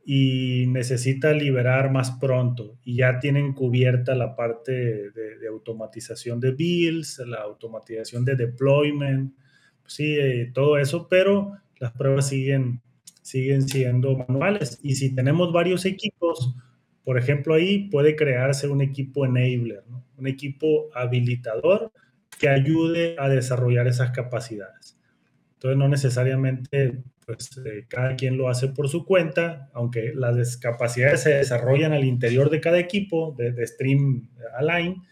[0.05, 4.73] y necesita liberar más pronto y ya tienen cubierta la parte
[5.11, 9.33] de, automatización de builds, la automatización de deployment,
[9.87, 12.81] sí, eh, todo eso, pero las pruebas siguen,
[13.23, 14.79] siguen siendo manuales.
[14.85, 16.55] Y si tenemos varios equipos,
[17.03, 19.83] por ejemplo, ahí puede crearse un equipo enabler,
[20.17, 21.91] un equipo habilitador
[22.39, 24.97] que ayude a desarrollar esas capacidades.
[25.55, 31.23] Entonces, no necesariamente pues eh, cada quien lo hace por su cuenta, aunque las capacidades
[31.23, 35.03] se desarrollan al interior de cada equipo de, Stream Align.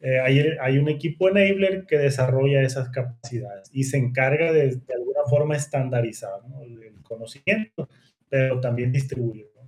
[0.00, 0.20] Eh,
[0.60, 6.40] hay, un equipo enabler que desarrolla esas capacidades y se encarga de, de forma estandarizar
[6.62, 7.88] el, conocimiento,
[8.28, 9.60] pero también distribuirlo.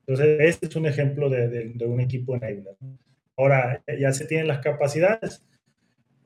[0.00, 2.74] Entonces, este es un ejemplo de, de un equipo enabler.
[3.36, 5.44] Ahora, ya se tienen las capacidades,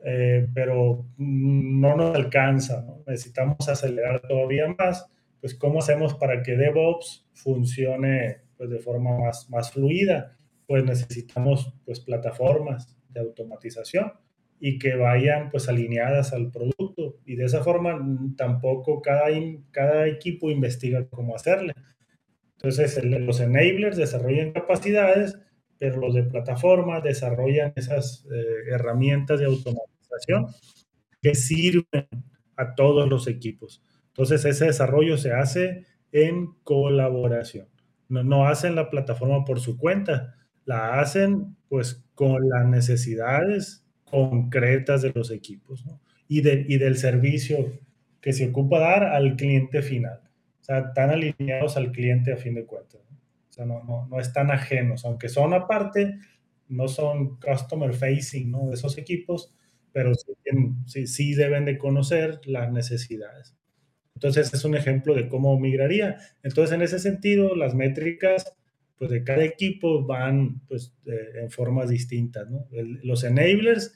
[0.07, 5.07] eh, pero no nos alcanza, necesitamos acelerar todavía más,
[5.41, 11.75] pues cómo hacemos para que DevOps funcione pues, de forma más, más fluida, pues necesitamos
[11.87, 14.13] pues plataformas de automatización
[14.61, 18.01] y que vayan pues alineadas al producto y de esa forma
[18.37, 19.25] tampoco cada,
[19.71, 21.75] cada equipo investiga cómo hacerle.
[22.57, 25.39] Entonces los enablers desarrollan capacidades,
[25.79, 30.47] pero los de plataforma desarrollan esas eh, herramientas de automatización
[31.21, 32.07] que sirven
[32.57, 33.83] a todos los equipos.
[34.09, 37.69] Entonces, ese desarrollo se hace en colaboración.
[38.09, 45.03] No, no hacen la plataforma por su cuenta, la hacen pues con las necesidades concretas
[45.03, 45.85] de los equipos
[46.29, 47.73] y, de, y del servicio
[48.21, 50.21] que se ocupa dar al cliente final.
[50.61, 53.01] O sea, están alineados al cliente a fin de cuentas.
[53.51, 56.19] O sea, no, no, no están ajenos, aunque son aparte,
[56.69, 58.69] no son customer facing ¿no?
[58.69, 59.55] de esos equipos,
[59.93, 60.13] pero
[60.87, 63.55] sí, sí, deben de conocer las necesidades.
[64.15, 66.19] Entonces es un ejemplo de cómo migraría.
[66.43, 68.57] Entonces en ese sentido las métricas
[68.97, 72.47] pues de cada equipo van pues en formas distintas.
[72.71, 73.95] los enablers,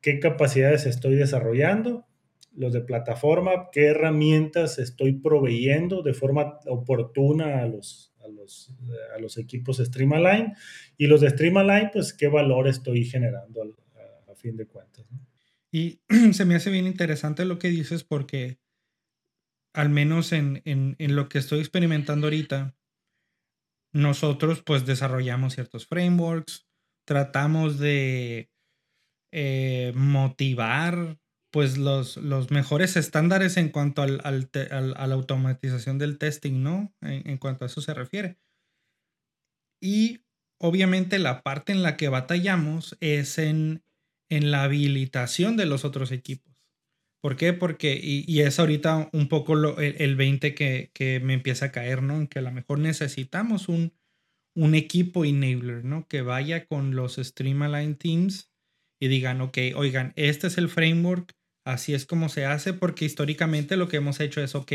[0.00, 2.06] qué capacidades estoy desarrollando,
[2.54, 8.74] los de plataforma, qué herramientas estoy proveyendo de forma oportuna a los, a los,
[9.14, 10.54] a los equipos Streamline
[10.96, 15.04] y los de Streamline, pues qué valor estoy generando a, fin de cuentas.
[15.70, 16.00] Y
[16.32, 18.58] se me hace bien interesante lo que dices porque
[19.74, 20.62] al menos en,
[20.98, 22.74] lo que estoy experimentando ahorita,
[23.92, 26.66] nosotros pues desarrollamos ciertos frameworks,
[27.06, 28.50] tratamos de
[29.32, 31.18] eh, motivar
[31.52, 36.94] pues los, los, mejores estándares en cuanto al, a la automatización del testing, ¿no?
[37.00, 38.38] en, cuanto a eso se refiere.
[39.82, 40.24] Y
[40.60, 43.82] obviamente la parte en la que batallamos es en
[44.30, 46.49] en la habilitación de los otros equipos.
[47.22, 47.52] ¿Por qué?
[47.52, 52.16] Porque, y, es ahorita un poco el, 20 que, me empieza a caer, ¿no?
[52.16, 53.92] En que a lo mejor necesitamos un,
[54.56, 56.06] un equipo enabler, ¿no?
[56.08, 58.50] Que vaya con los Streamline Teams
[59.00, 61.32] y digan, ok, oigan, este es el framework,
[61.66, 64.72] así es como se hace, porque históricamente lo que hemos hecho es, ok,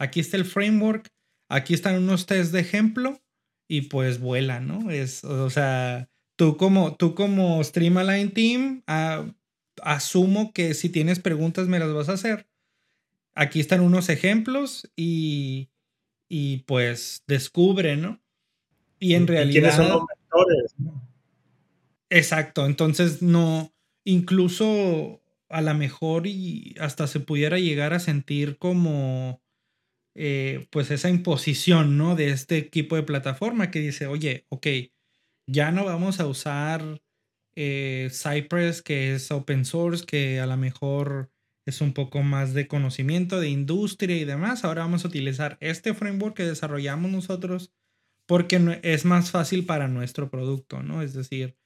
[0.00, 1.08] aquí está el framework,
[1.50, 3.20] aquí están unos test de ejemplo
[3.68, 4.90] y pues vuela, ¿no?
[4.90, 9.26] Es, o sea, tú como, tú como Streamline Team, ah,
[9.82, 12.46] asumo que si tienes preguntas me las vas a hacer.
[13.34, 15.70] Aquí están unos ejemplos y,
[16.28, 18.20] y pues descubre, ¿no?
[18.98, 19.70] Y en realidad...
[19.70, 20.74] ¿Quiénes son los mentores?
[22.10, 23.72] Exacto, entonces no,
[24.04, 29.42] incluso a lo mejor y hasta se pudiera llegar a sentir como
[30.14, 32.16] eh, pues esa imposición, ¿no?
[32.16, 34.66] De este equipo de plataforma que dice, oye, ok,
[35.46, 37.01] ya no vamos a usar
[37.56, 41.30] eh, Cypress, que es open source, que a lo mejor
[41.66, 44.64] es un poco más de conocimiento de industria y demás.
[44.64, 47.72] Ahora vamos a utilizar este framework que desarrollamos nosotros
[48.26, 51.02] porque es más fácil para nuestro producto, ¿no?
[51.02, 51.56] Es decir,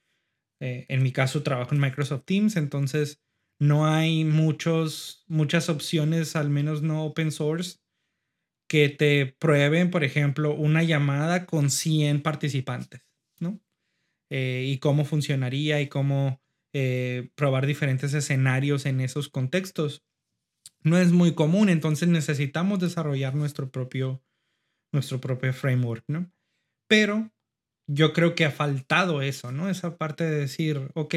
[0.61, 3.21] eh, en mi caso trabajo en Microsoft Teams, entonces
[3.59, 7.79] no hay muchos, muchas opciones, al menos no open source,
[8.69, 13.01] que te prueben, por ejemplo, una llamada con 100 participantes.
[14.29, 16.41] Eh, y cómo funcionaría y cómo
[16.73, 20.03] eh, probar diferentes escenarios en esos contextos.
[20.83, 24.23] No es muy común, entonces necesitamos desarrollar nuestro propio,
[24.93, 26.31] nuestro propio framework, ¿no?
[26.87, 27.31] Pero
[27.89, 29.69] yo creo que ha faltado eso, ¿no?
[29.69, 31.15] Esa parte de decir, ok,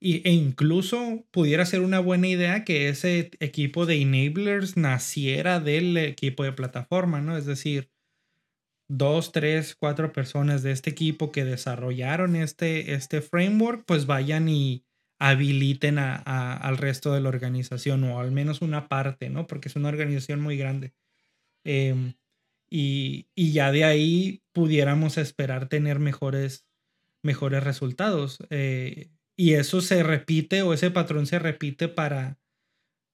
[0.00, 5.96] y, e incluso pudiera ser una buena idea que ese equipo de enablers naciera del
[5.96, 7.36] equipo de plataforma, ¿no?
[7.36, 7.91] Es decir,
[8.92, 14.84] dos, tres, cuatro personas de este equipo que desarrollaron este, este framework, pues vayan y
[15.18, 19.46] habiliten al resto de la organización o al menos una parte, ¿no?
[19.46, 20.92] Porque es una organización muy grande.
[21.64, 22.14] Em,
[22.68, 26.66] y, ya de ahí pudiéramos esperar tener mejores,
[27.22, 28.38] mejores resultados.
[28.50, 32.38] Eh, y eso se repite o ese patrón se repite para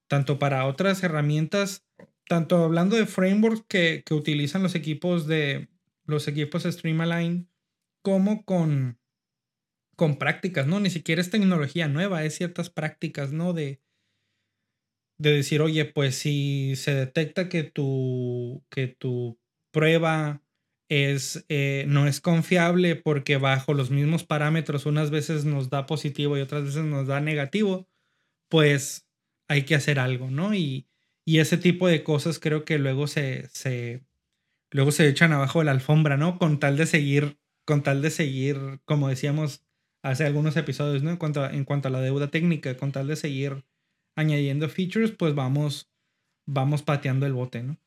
[0.08, 1.84] tanto para otras herramientas,
[2.28, 5.68] tanto hablando de frameworks que, que utilizan los equipos de
[6.04, 7.48] los equipos Streamline,
[8.02, 8.98] como con,
[9.96, 10.80] con prácticas, ¿no?
[10.80, 13.52] Ni siquiera es tecnología nueva, es ciertas prácticas, ¿no?
[13.52, 13.82] De,
[15.18, 19.38] de decir, oye, pues si se detecta que tu, que tu
[19.70, 20.42] prueba
[20.88, 26.38] es, eh, no es confiable porque bajo los mismos parámetros unas veces nos da positivo
[26.38, 27.86] y otras veces nos da negativo,
[28.48, 29.06] pues
[29.48, 30.54] hay que hacer algo, ¿no?
[30.54, 30.88] Y,
[31.28, 34.02] y ese tipo de cosas creo que luego se, se,
[34.70, 36.38] luego se echan abajo de la alfombra, ¿no?
[36.38, 39.62] Con tal de seguir, con tal de seguir, como decíamos
[40.02, 41.10] hace algunos episodios, ¿no?
[41.10, 43.66] En cuanto a, en cuanto a la deuda técnica, con tal de seguir
[44.16, 45.92] añadiendo features, pues vamos,
[46.46, 47.78] vamos pateando el bote, ¿no?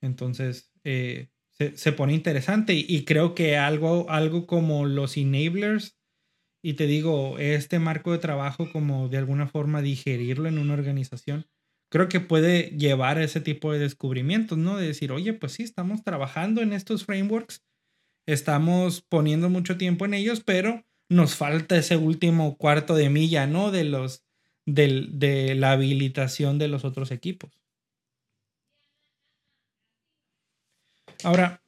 [0.00, 5.98] Entonces, eh, se, se, pone interesante y, creo que algo, algo como los enablers,
[6.62, 11.48] y te digo, este marco de trabajo como de alguna forma digerirlo en una organización,
[11.94, 14.76] creo que puede llevar a ese tipo de descubrimientos, ¿no?
[14.76, 17.62] De decir, oye, pues sí, estamos trabajando en estos frameworks,
[18.26, 23.70] estamos poniendo mucho tiempo en ellos, pero nos falta ese último cuarto de milla, ¿no?
[23.70, 24.24] De los,
[24.66, 27.60] de la habilitación de los otros equipos.
[31.22, 31.62] Ahora,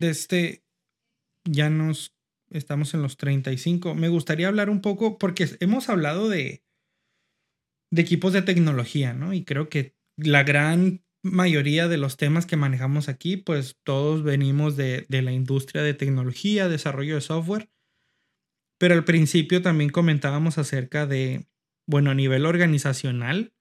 [0.00, 0.64] este
[1.44, 2.14] ya nos
[2.48, 3.94] estamos en los 35.
[3.94, 6.62] Me gustaría hablar un poco, porque hemos hablado de,
[7.92, 9.32] de equipos de tecnología, ¿no?
[9.32, 14.76] Y creo que la gran mayoría de los temas que manejamos aquí, pues todos venimos
[14.76, 17.70] de, de, la industria de tecnología, desarrollo de software.
[18.78, 21.46] Pero al principio también comentábamos acerca de,
[21.86, 23.54] bueno, a nivel organizacional,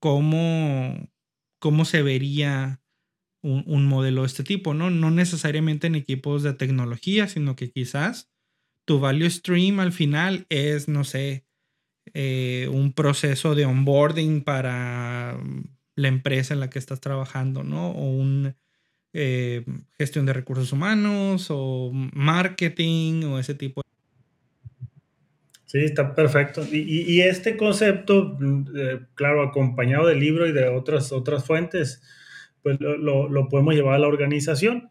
[0.00, 1.08] cómo,
[1.60, 2.82] cómo se vería
[3.44, 4.90] un, modelo de este tipo, ¿no?
[4.90, 8.30] No necesariamente en equipos de tecnología, sino que quizás
[8.86, 11.43] tu value stream al final es, no sé,
[12.14, 15.36] eh, un proceso de onboarding para
[15.96, 17.90] la empresa en la que estás trabajando, ¿no?
[17.90, 18.54] O un
[19.12, 19.64] eh,
[19.98, 23.82] gestión de recursos humanos o marketing o ese tipo.
[25.66, 26.62] Sí, está perfecto.
[26.70, 28.38] Y, este concepto,
[28.76, 32.00] eh, claro, acompañado del libro y de otras, otras fuentes,
[32.62, 34.88] pues lo, lo, podemos llevar a la organización,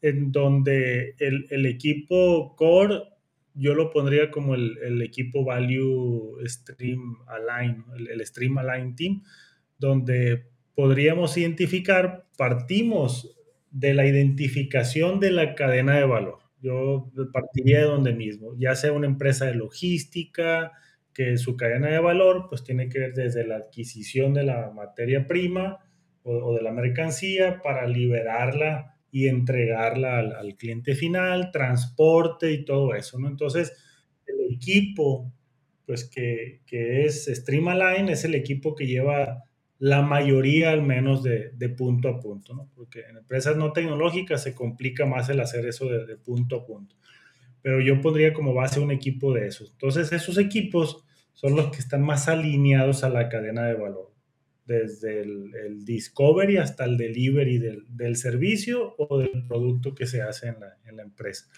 [0.00, 3.02] en donde el, el equipo core,
[3.54, 9.22] yo lo pondría como el, el equipo value stream align, el, el, stream align team,
[9.78, 13.36] donde podríamos identificar, partimos
[13.70, 16.38] de la identificación de la cadena de valor.
[16.60, 20.72] Yo partiría de donde mismo, ya sea una empresa de logística,
[21.12, 25.26] que su cadena de valor pues tiene que ver desde la adquisición de la materia
[25.26, 25.78] prima,
[26.24, 33.20] o, de la mercancía para liberarla y entregarla al, cliente final, transporte y todo eso,
[33.20, 33.28] ¿no?
[33.28, 33.74] Entonces,
[34.26, 35.30] el equipo,
[35.84, 39.44] pues que, que es Streamline, es el equipo que lleva
[39.78, 42.70] la mayoría al menos de, de, punto a punto, ¿no?
[42.74, 46.64] Porque en empresas no tecnológicas se complica más el hacer eso de, de punto a
[46.64, 46.96] punto.
[47.60, 49.72] Pero yo pondría como base un equipo de esos.
[49.72, 51.04] Entonces, esos equipos
[51.34, 54.11] son los que están más alineados a la cadena de valor
[54.64, 60.96] desde el, discovery hasta el delivery del, servicio o del producto que se hace en
[60.96, 61.48] la, empresa.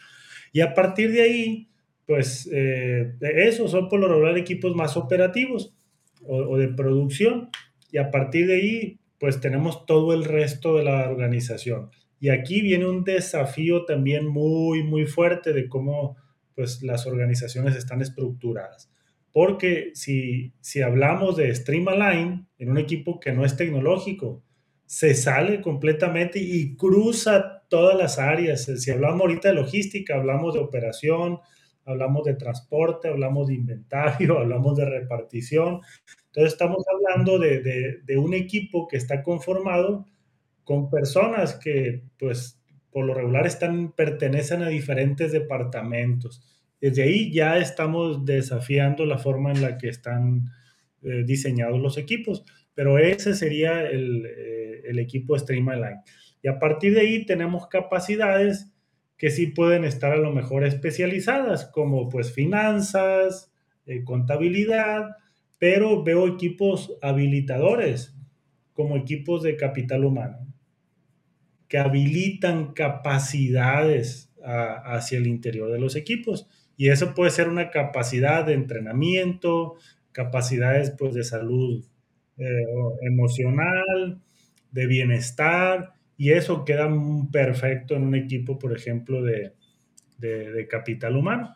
[0.52, 1.68] Y a partir de ahí,
[2.06, 5.74] pues eh, esos son por lo regular equipos más operativos
[6.22, 7.50] o, de producción.
[7.90, 11.90] Y a partir de ahí, pues tenemos todo el resto de la organización.
[12.20, 16.16] Y aquí viene un desafío también muy, muy fuerte de cómo
[16.54, 18.90] pues las organizaciones están estructuradas.
[19.34, 24.44] Porque si, si hablamos de Streamline en un equipo que no es tecnológico,
[24.86, 28.62] se sale completamente y cruza todas las áreas.
[28.62, 31.40] Si hablamos ahorita de logística, hablamos de operación,
[31.84, 35.80] hablamos de transporte, hablamos de inventario, hablamos de repartición.
[36.26, 40.06] Entonces estamos hablando de, de, de, un equipo que está conformado
[40.62, 42.62] con personas que, pues,
[42.92, 46.40] por lo regular están, pertenecen a diferentes departamentos.
[46.84, 50.50] Desde ahí ya estamos desafiando la forma en la que están
[51.00, 56.02] eh, diseñados los equipos, pero ese sería el, eh, el equipo Streamline.
[56.42, 58.70] Y a partir de ahí tenemos capacidades
[59.16, 63.50] que sí pueden estar a lo mejor especializadas, como pues finanzas,
[63.86, 65.08] eh, contabilidad,
[65.58, 68.14] pero veo equipos habilitadores,
[68.74, 70.46] como equipos de capital humano,
[71.66, 76.46] que habilitan capacidades hacia el interior de los equipos
[76.76, 79.76] Y eso puede ser una capacidad de entrenamiento,
[80.12, 81.84] capacidades pues, de salud
[82.36, 82.64] eh,
[83.02, 84.20] emocional,
[84.72, 86.88] de bienestar, y eso queda
[87.32, 89.52] perfecto en un equipo, por ejemplo, de,
[90.18, 91.54] de, capital humano.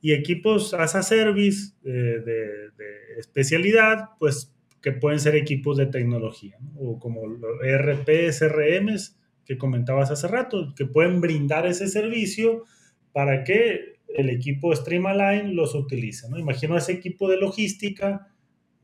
[0.00, 4.52] Y equipos as a service de, de, especialidad, pues
[4.82, 7.22] que pueden ser equipos de tecnología, o como
[7.64, 12.64] ERP, SRMs que comentabas hace rato, que pueden brindar ese servicio
[13.12, 16.28] para que el equipo Streamline los utilice.
[16.30, 16.38] ¿no?
[16.38, 18.28] Imagino ese equipo de logística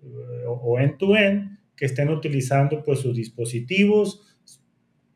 [0.02, 4.26] eh, o end-to-end que estén utilizando pues, sus dispositivos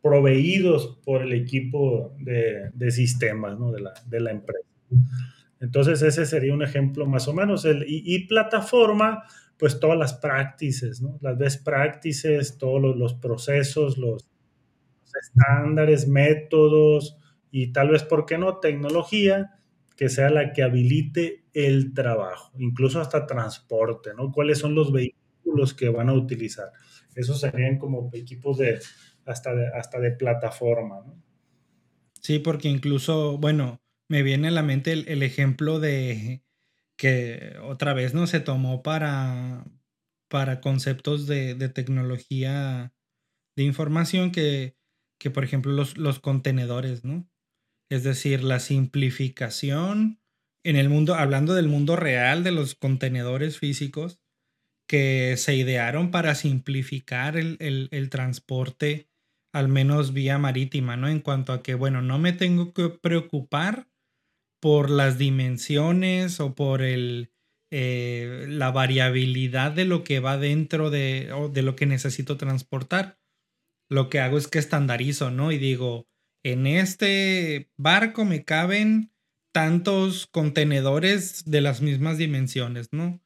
[0.01, 3.73] proveídos por el equipo de, de sistemas ¿no?
[3.73, 4.69] de, la, de, la, empresa.
[5.61, 7.65] Entonces ese sería un ejemplo más o menos.
[7.65, 9.25] El, y, plataforma,
[9.59, 11.19] pues todas las practices, ¿no?
[11.23, 14.29] las best practices, todos los, los procesos, los,
[15.03, 17.19] los estándares, métodos
[17.51, 18.59] y tal vez, ¿por qué no?
[18.59, 19.59] Tecnología
[19.97, 24.33] que sea la que habilite el trabajo, incluso hasta transporte, ¿no?
[24.33, 26.73] ¿Cuáles son los vehículos que van a utilizar?
[27.15, 28.81] Esos serían como equipos de
[29.25, 31.23] hasta de, hasta de plataforma, ¿no?
[32.21, 36.43] Sí, porque incluso, bueno, me viene a la mente el, ejemplo de
[36.97, 39.65] que otra vez no se tomó para,
[40.29, 42.95] para conceptos de, tecnología
[43.57, 44.77] de información que,
[45.19, 47.29] que por ejemplo, los, los contenedores, ¿no?
[47.95, 50.19] Es decir, la simplificación
[50.65, 54.19] en el mundo, hablando del mundo real de los contenedores físicos
[54.89, 59.11] que se idearon para simplificar el, transporte,
[59.53, 61.09] al menos vía marítima, ¿no?
[61.09, 63.89] En cuanto a que, bueno, no me tengo que preocupar
[64.61, 67.31] por las dimensiones o por el,
[67.71, 73.21] eh, la variabilidad de lo que va dentro de, de lo que necesito transportar.
[73.89, 75.53] Lo que hago es que estandarizo, ¿no?
[75.53, 76.09] Y digo,
[76.45, 79.11] en este barco me caben
[79.53, 83.21] tantos contenedores de las mismas dimensiones, ¿no?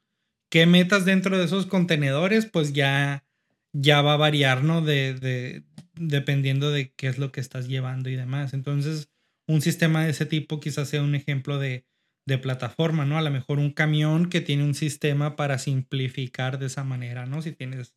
[0.51, 2.47] ¿Qué metas dentro de esos contenedores?
[2.47, 3.27] Pues ya,
[3.73, 4.81] ya va a variar, ¿no?
[4.81, 5.65] De, de,
[5.95, 8.55] dependiendo de qué es lo que estás llevando y demás.
[8.55, 9.11] Entonces,
[9.47, 11.87] un sistema de ese tipo quizás sea un ejemplo de,
[12.27, 13.19] de plataforma, ¿no?
[13.19, 17.43] A lo mejor un camión que tiene un sistema para simplificar de esa manera, ¿no?
[17.43, 17.95] Si tienes,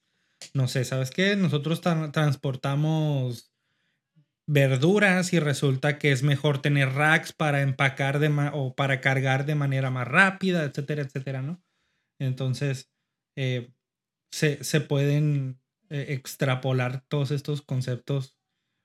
[0.53, 1.35] no sé, ¿sabes qué?
[1.35, 3.50] Nosotros transportamos
[4.47, 9.55] verduras y resulta que es mejor tener racks para empacar de o para cargar de
[9.55, 11.63] manera más rápida, etcétera, etcétera, ¿no?
[12.19, 12.91] Entonces,
[13.37, 13.71] eh,
[14.31, 18.37] se, pueden eh, extrapolar todos estos conceptos,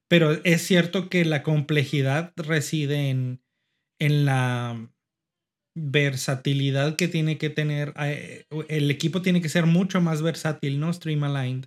[0.08, 3.42] pero es cierto que la complejidad reside en,
[4.00, 4.90] en la
[5.76, 10.92] versatilidad que tiene que tener, eh, el equipo tiene que ser mucho más versátil, ¿no?
[10.92, 11.66] Streamlined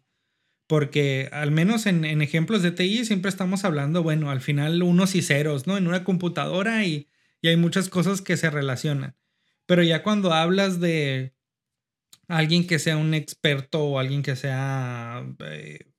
[0.70, 5.24] porque al menos en, ejemplos de TI siempre estamos hablando, bueno, al final unos y
[5.24, 5.78] ceros, ¿no?
[5.78, 7.09] En una computadora y,
[7.41, 9.15] hay muchas cosas que se relacionan.
[9.65, 11.34] Pero ya cuando hablas de
[12.28, 15.91] alguien que sea un experto o alguien que sea eh,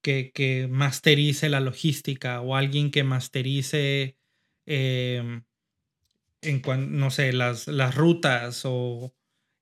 [0.00, 4.16] que, que, masterice la logística o alguien que masterice
[4.64, 5.44] em,
[6.40, 6.62] en
[6.98, 9.14] no sé, las, las rutas o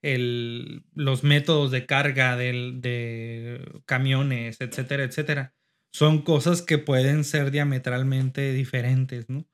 [0.02, 5.54] el, los métodos de carga de camiones, etcétera, etcétera.
[5.92, 9.46] Son cosas que pueden ser diametralmente diferentes, ¿no?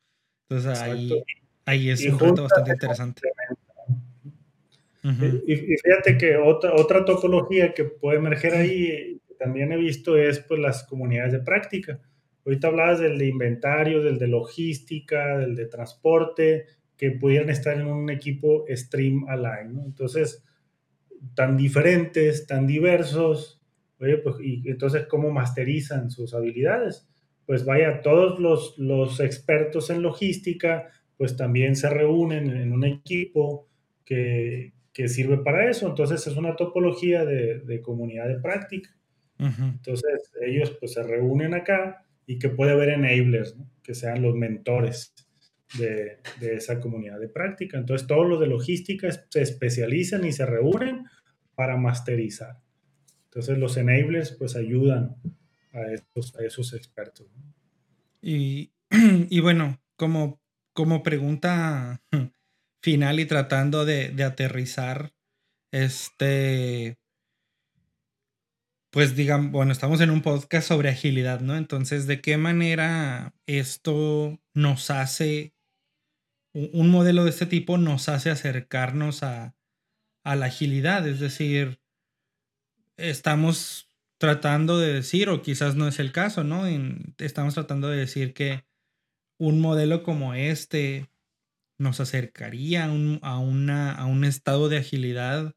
[0.49, 1.13] Entonces ahí,
[1.67, 3.23] ahí, es un reto bastante interesante.
[5.47, 10.39] y, fíjate que otra, otra topología que puede emerger ahí, que también he visto, es
[10.41, 12.01] pues las comunidades de práctica.
[12.47, 16.67] Ahorita hablabas del de inventario, del de logística, del de transporte,
[16.99, 19.75] que pudieran estar en un equipo Stream Align.
[19.75, 19.85] ¿no?
[19.85, 20.45] Entonces,
[21.35, 23.63] tan diferentes, tan diversos,
[24.01, 27.09] oye, pues, y entonces, ¿cómo masterizan sus habilidades?
[27.47, 33.69] Pues vaya, todos los, los expertos en logística, pues también se reúnen en un equipo
[34.05, 35.89] que, que sirve para eso.
[35.89, 38.91] Entonces, es una topología de, de comunidad de práctica.
[39.39, 43.71] Entonces, ellos pues se reúnen acá y que puede haber enablers, ¿no?
[43.85, 45.15] que sean los mentores
[45.77, 47.79] de, esa comunidad de práctica.
[47.79, 51.05] Entonces, todos los de logística se especializan y se reúnen
[51.55, 52.61] para masterizar.
[53.25, 55.17] Entonces, los enablers pues ayudan
[55.73, 57.27] a esos, a esos expertos.
[59.31, 60.41] Y, bueno, como,
[60.73, 62.01] como pregunta
[62.83, 65.13] final y tratando de, de aterrizar,
[65.73, 66.99] este,
[68.91, 71.57] pues digan, bueno, estamos en un podcast sobre agilidad, ¿no?
[71.57, 75.53] Entonces, ¿de qué manera esto nos hace
[76.73, 79.55] un modelo de este tipo nos hace acercarnos a,
[80.25, 81.81] la agilidad, es decir,
[82.99, 83.89] estamos
[84.19, 86.67] tratando de decir, o quizás no es el caso, ¿no?
[87.17, 88.67] estamos tratando de decir que
[89.39, 91.09] un modelo como este
[91.79, 95.55] nos acercaría a un, a, una, a un estado de agilidad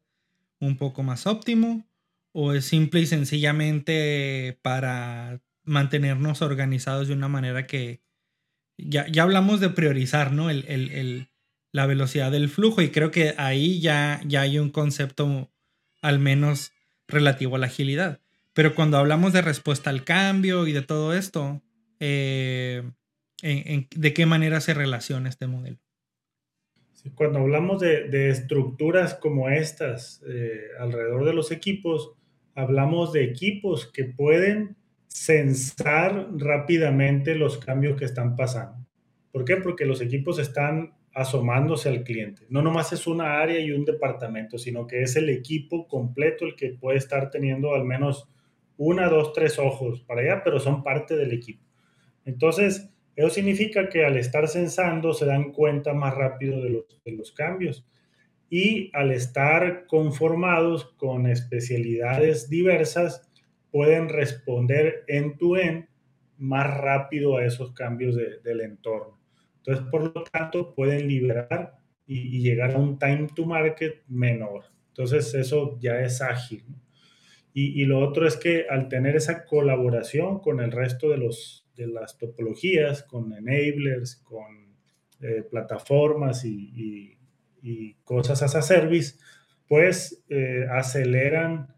[0.58, 1.86] un poco más óptimo
[2.32, 8.00] o es simple y sencillamente para mantenernos organizados de una manera que
[8.78, 10.50] ya, ya hablamos de priorizar, ¿no?
[10.50, 11.28] El, el, el,
[11.72, 15.50] la velocidad del flujo y creo que ahí ya, ya hay un concepto
[16.00, 16.72] al menos
[17.08, 18.20] relativo a la agilidad.
[18.52, 21.62] Pero cuando hablamos de respuesta al cambio y de todo esto,
[22.00, 22.82] eh,
[23.42, 25.78] ¿de qué manera se relaciona este modelo?
[27.16, 32.12] cuando hablamos de, estructuras como estas eh, alrededor de los equipos,
[32.54, 34.76] hablamos de equipos que pueden
[35.12, 38.86] censar rápidamente los cambios que están pasando.
[39.30, 39.56] ¿Por qué?
[39.56, 42.42] Porque los equipos están asomándose al cliente.
[42.48, 46.56] No nomás es una área y un departamento, sino que es el equipo completo el
[46.56, 48.28] que puede estar teniendo al menos
[48.78, 51.64] una, dos, tres ojos para allá, pero son parte del equipo.
[52.24, 57.12] Entonces, eso significa que al estar censando se dan cuenta más rápido de los, de
[57.12, 57.86] los cambios
[58.48, 63.30] y al estar conformados con especialidades diversas,
[63.72, 65.88] pueden responder en tu en
[66.36, 69.18] más rápido a esos cambios del entorno.
[69.58, 74.64] Entonces, por lo tanto, pueden liberar y, llegar a un time to market menor.
[74.88, 76.64] Entonces, eso ya es ágil.
[77.54, 81.68] Y, y, lo otro es que al tener esa colaboración con el resto de, los,
[81.76, 84.74] de las topologías, con enablers, con
[85.20, 87.16] eh, plataformas y,
[87.62, 89.14] y, cosas as a service,
[89.68, 91.71] pues eh, aceleran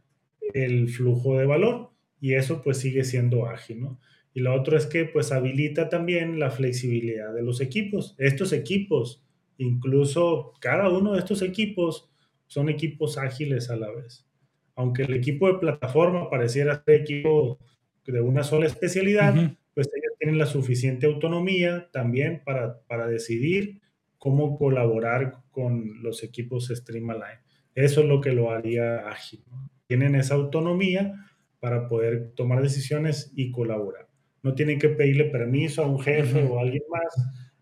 [0.52, 1.90] el flujo de valor
[2.20, 4.00] y eso pues sigue siendo ágil, ¿no?
[4.32, 8.16] Y lo otro es que pues habilita también la flexibilidad de los equipos.
[8.18, 9.24] Estos equipos,
[9.58, 12.10] incluso cada uno de estos equipos
[12.46, 14.26] son equipos ágiles a la vez.
[14.74, 17.58] Aunque el equipo de plataforma pareciera ser equipo
[18.06, 19.34] de una sola especialidad,
[19.72, 23.80] pues ellos tienen la suficiente autonomía también para, para decidir
[24.18, 27.40] cómo colaborar con los equipos Streamline.
[27.74, 29.44] Eso es lo que lo haría ágil.
[29.86, 31.14] Tienen esa autonomía
[31.60, 34.08] para poder tomar decisiones y colaborar.
[34.42, 37.14] No tienen que pedirle permiso a un jefe o a alguien más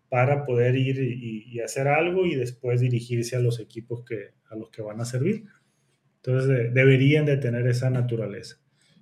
[0.09, 4.69] para poder ir y, hacer algo y después dirigirse a los equipos que, a los
[4.69, 5.45] que van a servir.
[6.17, 8.57] Entonces deberían de tener esa naturaleza.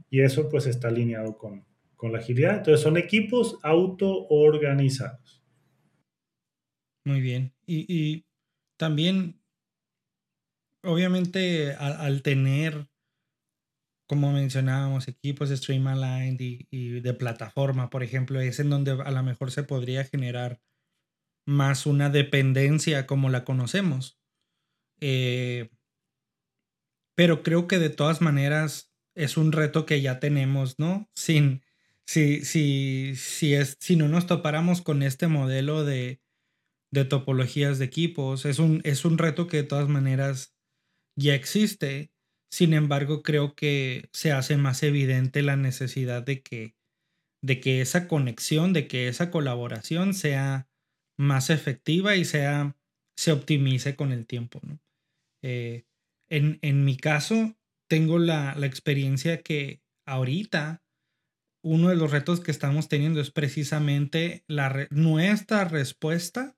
[0.09, 1.65] Y eso pues está alineado con,
[1.95, 2.57] con la agilidad.
[2.57, 5.41] Entonces son equipos autoorganizados.
[7.05, 7.53] Muy bien.
[7.65, 8.25] Y,
[8.77, 9.39] también,
[10.83, 12.87] obviamente, al, tener
[14.11, 19.09] como mencionábamos, equipos de Stream Aligned y, de plataforma, por ejemplo, es en donde a
[19.09, 20.59] lo mejor se podría generar
[21.47, 24.19] más una dependencia como la conocemos.
[24.99, 25.69] Eh,
[27.15, 31.09] pero creo que de todas maneras es un reto que ya tenemos, ¿no?
[31.15, 31.63] Sin,
[32.05, 36.21] si, si, si, es, si no nos topáramos con este modelo de,
[36.91, 40.53] de topologías de equipos, es un, es un reto que de todas maneras
[41.15, 42.10] ya existe
[42.51, 46.75] sin embargo, creo que se hace más evidente la necesidad de que,
[47.41, 50.69] de que esa conexión, de que esa colaboración sea
[51.17, 52.77] más efectiva y sea,
[53.17, 54.59] se optimice con el tiempo.
[55.43, 55.85] Eh,
[56.29, 57.57] en, en, mi caso,
[57.89, 60.83] tengo la, la experiencia que ahorita
[61.63, 66.57] uno de los retos que estamos teniendo es precisamente la nuestra respuesta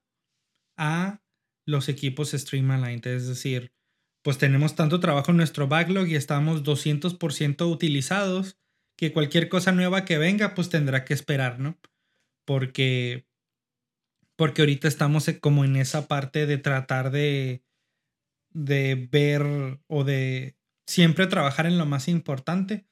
[0.78, 1.22] a
[1.68, 3.74] los equipos Streamline, es decir,
[4.24, 8.58] pues tenemos tanto trabajo en nuestro backlog y estamos 200% utilizados
[8.98, 11.78] que cualquier cosa nueva que venga pues tendrá que esperar, ¿no?
[12.46, 13.28] Porque
[14.36, 17.64] porque ahorita estamos como en esa parte de tratar de
[18.52, 20.58] de ver o de
[20.88, 22.88] siempre trabajar en lo más importante,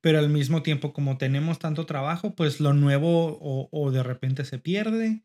[0.00, 4.44] pero al mismo tiempo como tenemos tanto trabajo, pues lo nuevo o, o de repente
[4.44, 5.24] se pierde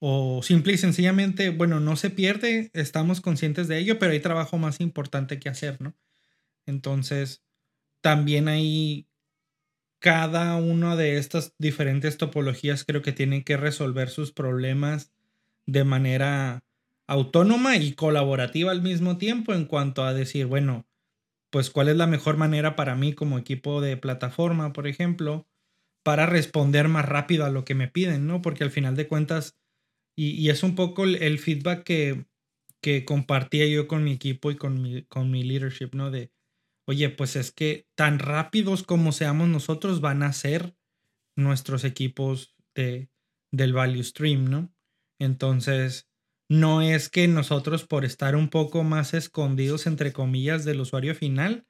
[0.00, 4.58] o simple y sencillamente, bueno, no se pierde, estamos conscientes de ello, pero hay trabajo
[4.58, 5.94] más importante que hacer, ¿no?
[6.66, 7.42] Entonces,
[8.02, 9.08] también hay
[10.00, 15.12] cada una de estas diferentes topologías creo que tienen que resolver sus problemas
[15.66, 16.64] de manera
[17.06, 20.86] autónoma y colaborativa al mismo tiempo en cuanto a decir, bueno,
[21.50, 25.46] pues cuál es la mejor manera para mí como equipo de plataforma, por ejemplo,
[26.04, 28.42] para responder más rápido a lo que me piden, ¿no?
[28.42, 29.58] Porque al final de cuentas,
[30.22, 32.26] y, es un poco el, feedback que,
[32.82, 36.10] que, compartía yo con mi equipo y con mi, con mi leadership, ¿no?
[36.10, 36.30] De,
[36.86, 40.76] oye, pues es que tan rápidos como seamos nosotros van a ser
[41.36, 43.08] nuestros equipos de,
[43.50, 44.74] del value stream, ¿no?
[45.18, 46.10] Entonces,
[46.50, 51.66] no es que nosotros por estar un poco más escondidos, entre comillas, del usuario final,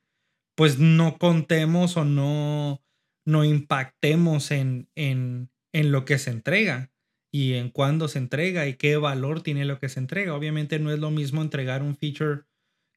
[0.57, 2.83] pues no contemos o no,
[3.25, 6.91] no impactemos en, en, en lo que se entrega
[7.33, 10.35] y en cuándo se entrega y qué valor tiene lo que se entrega.
[10.35, 12.43] Obviamente no es lo mismo entregar un feature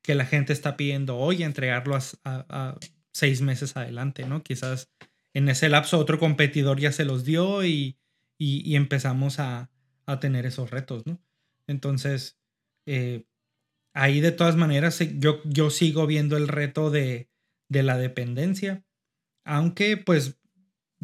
[0.02, 2.78] que la gente está pidiendo hoy, entregarlo a,
[3.12, 4.42] seis meses adelante, ¿no?
[4.42, 4.90] Quizás
[5.34, 7.98] en ese lapso otro competidor ya se los dio y,
[8.40, 9.70] y, empezamos a,
[10.08, 11.22] a, tener esos retos, ¿no?
[11.68, 12.38] Entonces,
[12.88, 13.26] eh,
[13.94, 17.30] ahí de todas maneras yo, yo sigo viendo el reto de,
[17.70, 18.84] de la dependencia,
[19.46, 20.40] aunque pues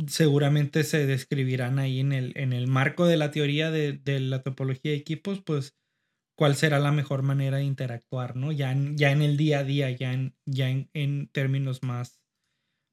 [0.07, 4.91] seguramente se describirán ahí en el, en el marco de la teoría de, la topología
[4.91, 5.75] de equipos, pues
[6.37, 8.51] cuál será la mejor manera de interactuar, ¿no?
[8.51, 12.21] Ya en, ya en el día a día, ya en, ya en, términos más,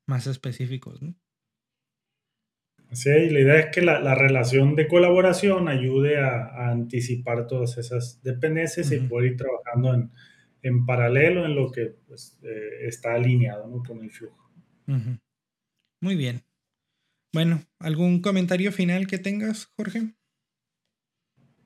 [0.08, 1.14] más específicos, ¿no?
[2.92, 8.92] Sí, la idea es que la, relación de colaboración ayude a, anticipar todas esas dependencias
[8.92, 10.10] y poder ir trabajando en,
[10.62, 13.82] en, paralelo en lo que pues, eh, está alineado ¿no?
[13.82, 14.50] con el flujo.
[16.00, 16.42] Muy bien.
[17.36, 20.14] Bueno, ¿algún comentario final que tengas, Jorge?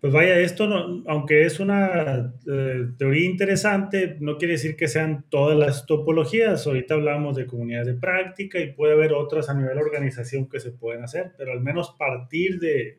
[0.00, 0.64] Pues vaya, esto,
[1.06, 6.66] aunque es una eh, teoría interesante, no quiere decir que sean todas las topologías.
[6.66, 10.72] Ahorita hablamos de comunidades de práctica y puede haber otras a nivel organización que se
[10.72, 12.98] pueden hacer, pero al menos partir de,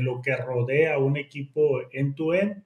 [0.00, 2.62] lo que rodea un equipo end-to-end,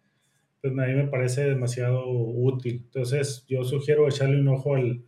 [0.61, 2.83] pues a mí me parece demasiado útil.
[2.85, 5.03] Entonces, yo sugiero echarle un ojo al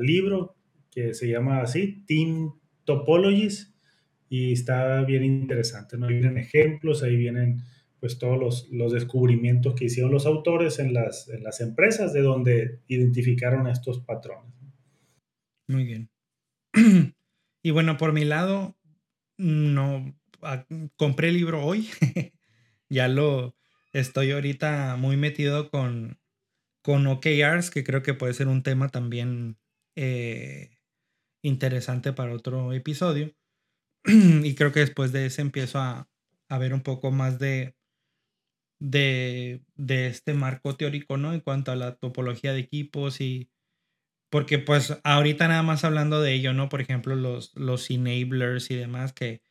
[0.00, 0.56] libro
[0.90, 2.58] que se llama así, Team
[2.88, 3.74] topologies
[4.30, 6.06] y está bien interesante, ¿no?
[6.06, 7.60] Ahí vienen ejemplos, ahí vienen
[8.00, 12.22] pues todos los, los descubrimientos que hicieron los autores en las, en las empresas de
[12.22, 14.54] donde identificaron estos patrones.
[15.68, 16.10] Muy bien.
[17.60, 18.78] Y bueno, por mi lado,
[19.36, 20.64] no ah,
[20.96, 21.88] compré el libro hoy.
[22.88, 23.56] ya lo
[23.92, 26.20] estoy ahorita muy metido con,
[26.82, 29.58] con OKRs, que creo que puede ser un tema también
[29.96, 30.77] eh,
[31.42, 33.34] interesante para otro episodio.
[34.04, 36.08] y creo que después de ese empiezo a,
[36.48, 37.76] a ver un poco más de,
[38.80, 41.32] de, de, este marco teórico, ¿no?
[41.32, 43.50] En cuanto a la topología de equipos y...
[44.30, 46.68] Porque pues ahorita nada más hablando de ello, ¿no?
[46.68, 49.42] Por ejemplo, los, los enablers y demás, que,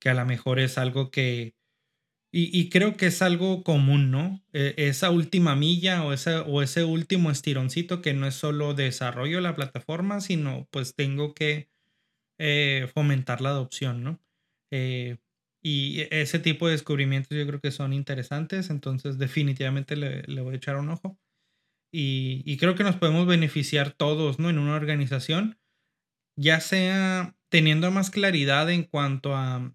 [0.00, 1.54] que a lo mejor es algo que,
[2.34, 4.42] y, creo que es algo común, ¿no?
[4.54, 9.36] E, esa última milla o, ese, o ese último estironcito que no es solo desarrollo
[9.36, 11.68] de la plataforma, sino pues tengo que
[12.38, 14.22] eh, fomentar la adopción, ¿no?
[14.70, 15.18] Eh,
[15.62, 20.56] y ese tipo de descubrimientos yo creo que son interesantes, entonces definitivamente le, voy a
[20.56, 21.18] echar un ojo.
[21.92, 24.48] Y, y, creo que nos podemos beneficiar todos, ¿no?
[24.48, 25.58] En una organización,
[26.36, 29.74] ya sea teniendo más claridad en cuanto a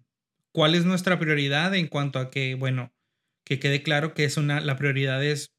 [0.58, 2.92] cuál es nuestra prioridad en cuanto a que, bueno,
[3.46, 5.54] que quede claro que es una, la prioridad es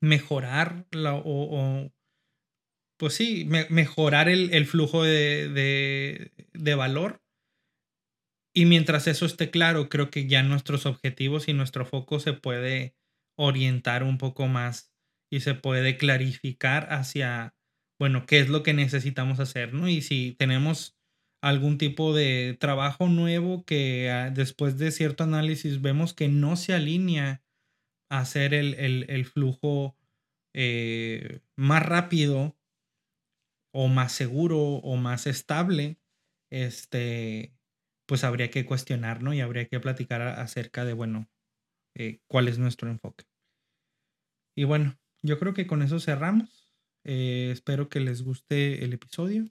[0.00, 1.88] mejorar la, o,
[2.98, 7.22] pues sí, mejorar el, flujo de, de, valor.
[8.52, 12.96] Y mientras eso esté claro, creo que ya nuestros objetivos y nuestro foco se puede
[13.38, 14.92] orientar un poco más
[15.30, 17.54] y se puede clarificar hacia,
[18.00, 19.86] bueno, qué es lo que necesitamos hacer, ¿no?
[19.86, 20.98] Y si tenemos
[21.42, 26.72] algún tipo de trabajo nuevo que ah, después de cierto análisis vemos que no se
[26.72, 27.42] alinea
[28.08, 29.96] a hacer el, flujo
[30.54, 32.56] eh, más rápido
[33.74, 35.98] o más seguro o más estable,
[36.50, 37.54] este,
[38.06, 39.34] pues habría que cuestionar, ¿no?
[39.34, 41.28] Y habría que platicar acerca de, bueno,
[41.96, 43.24] eh, cuál es nuestro enfoque.
[44.54, 46.70] Y bueno, yo creo que con eso cerramos.
[47.04, 49.50] Eh, espero que les guste el episodio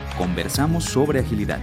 [0.21, 1.59] Conversamos sobre agilidad.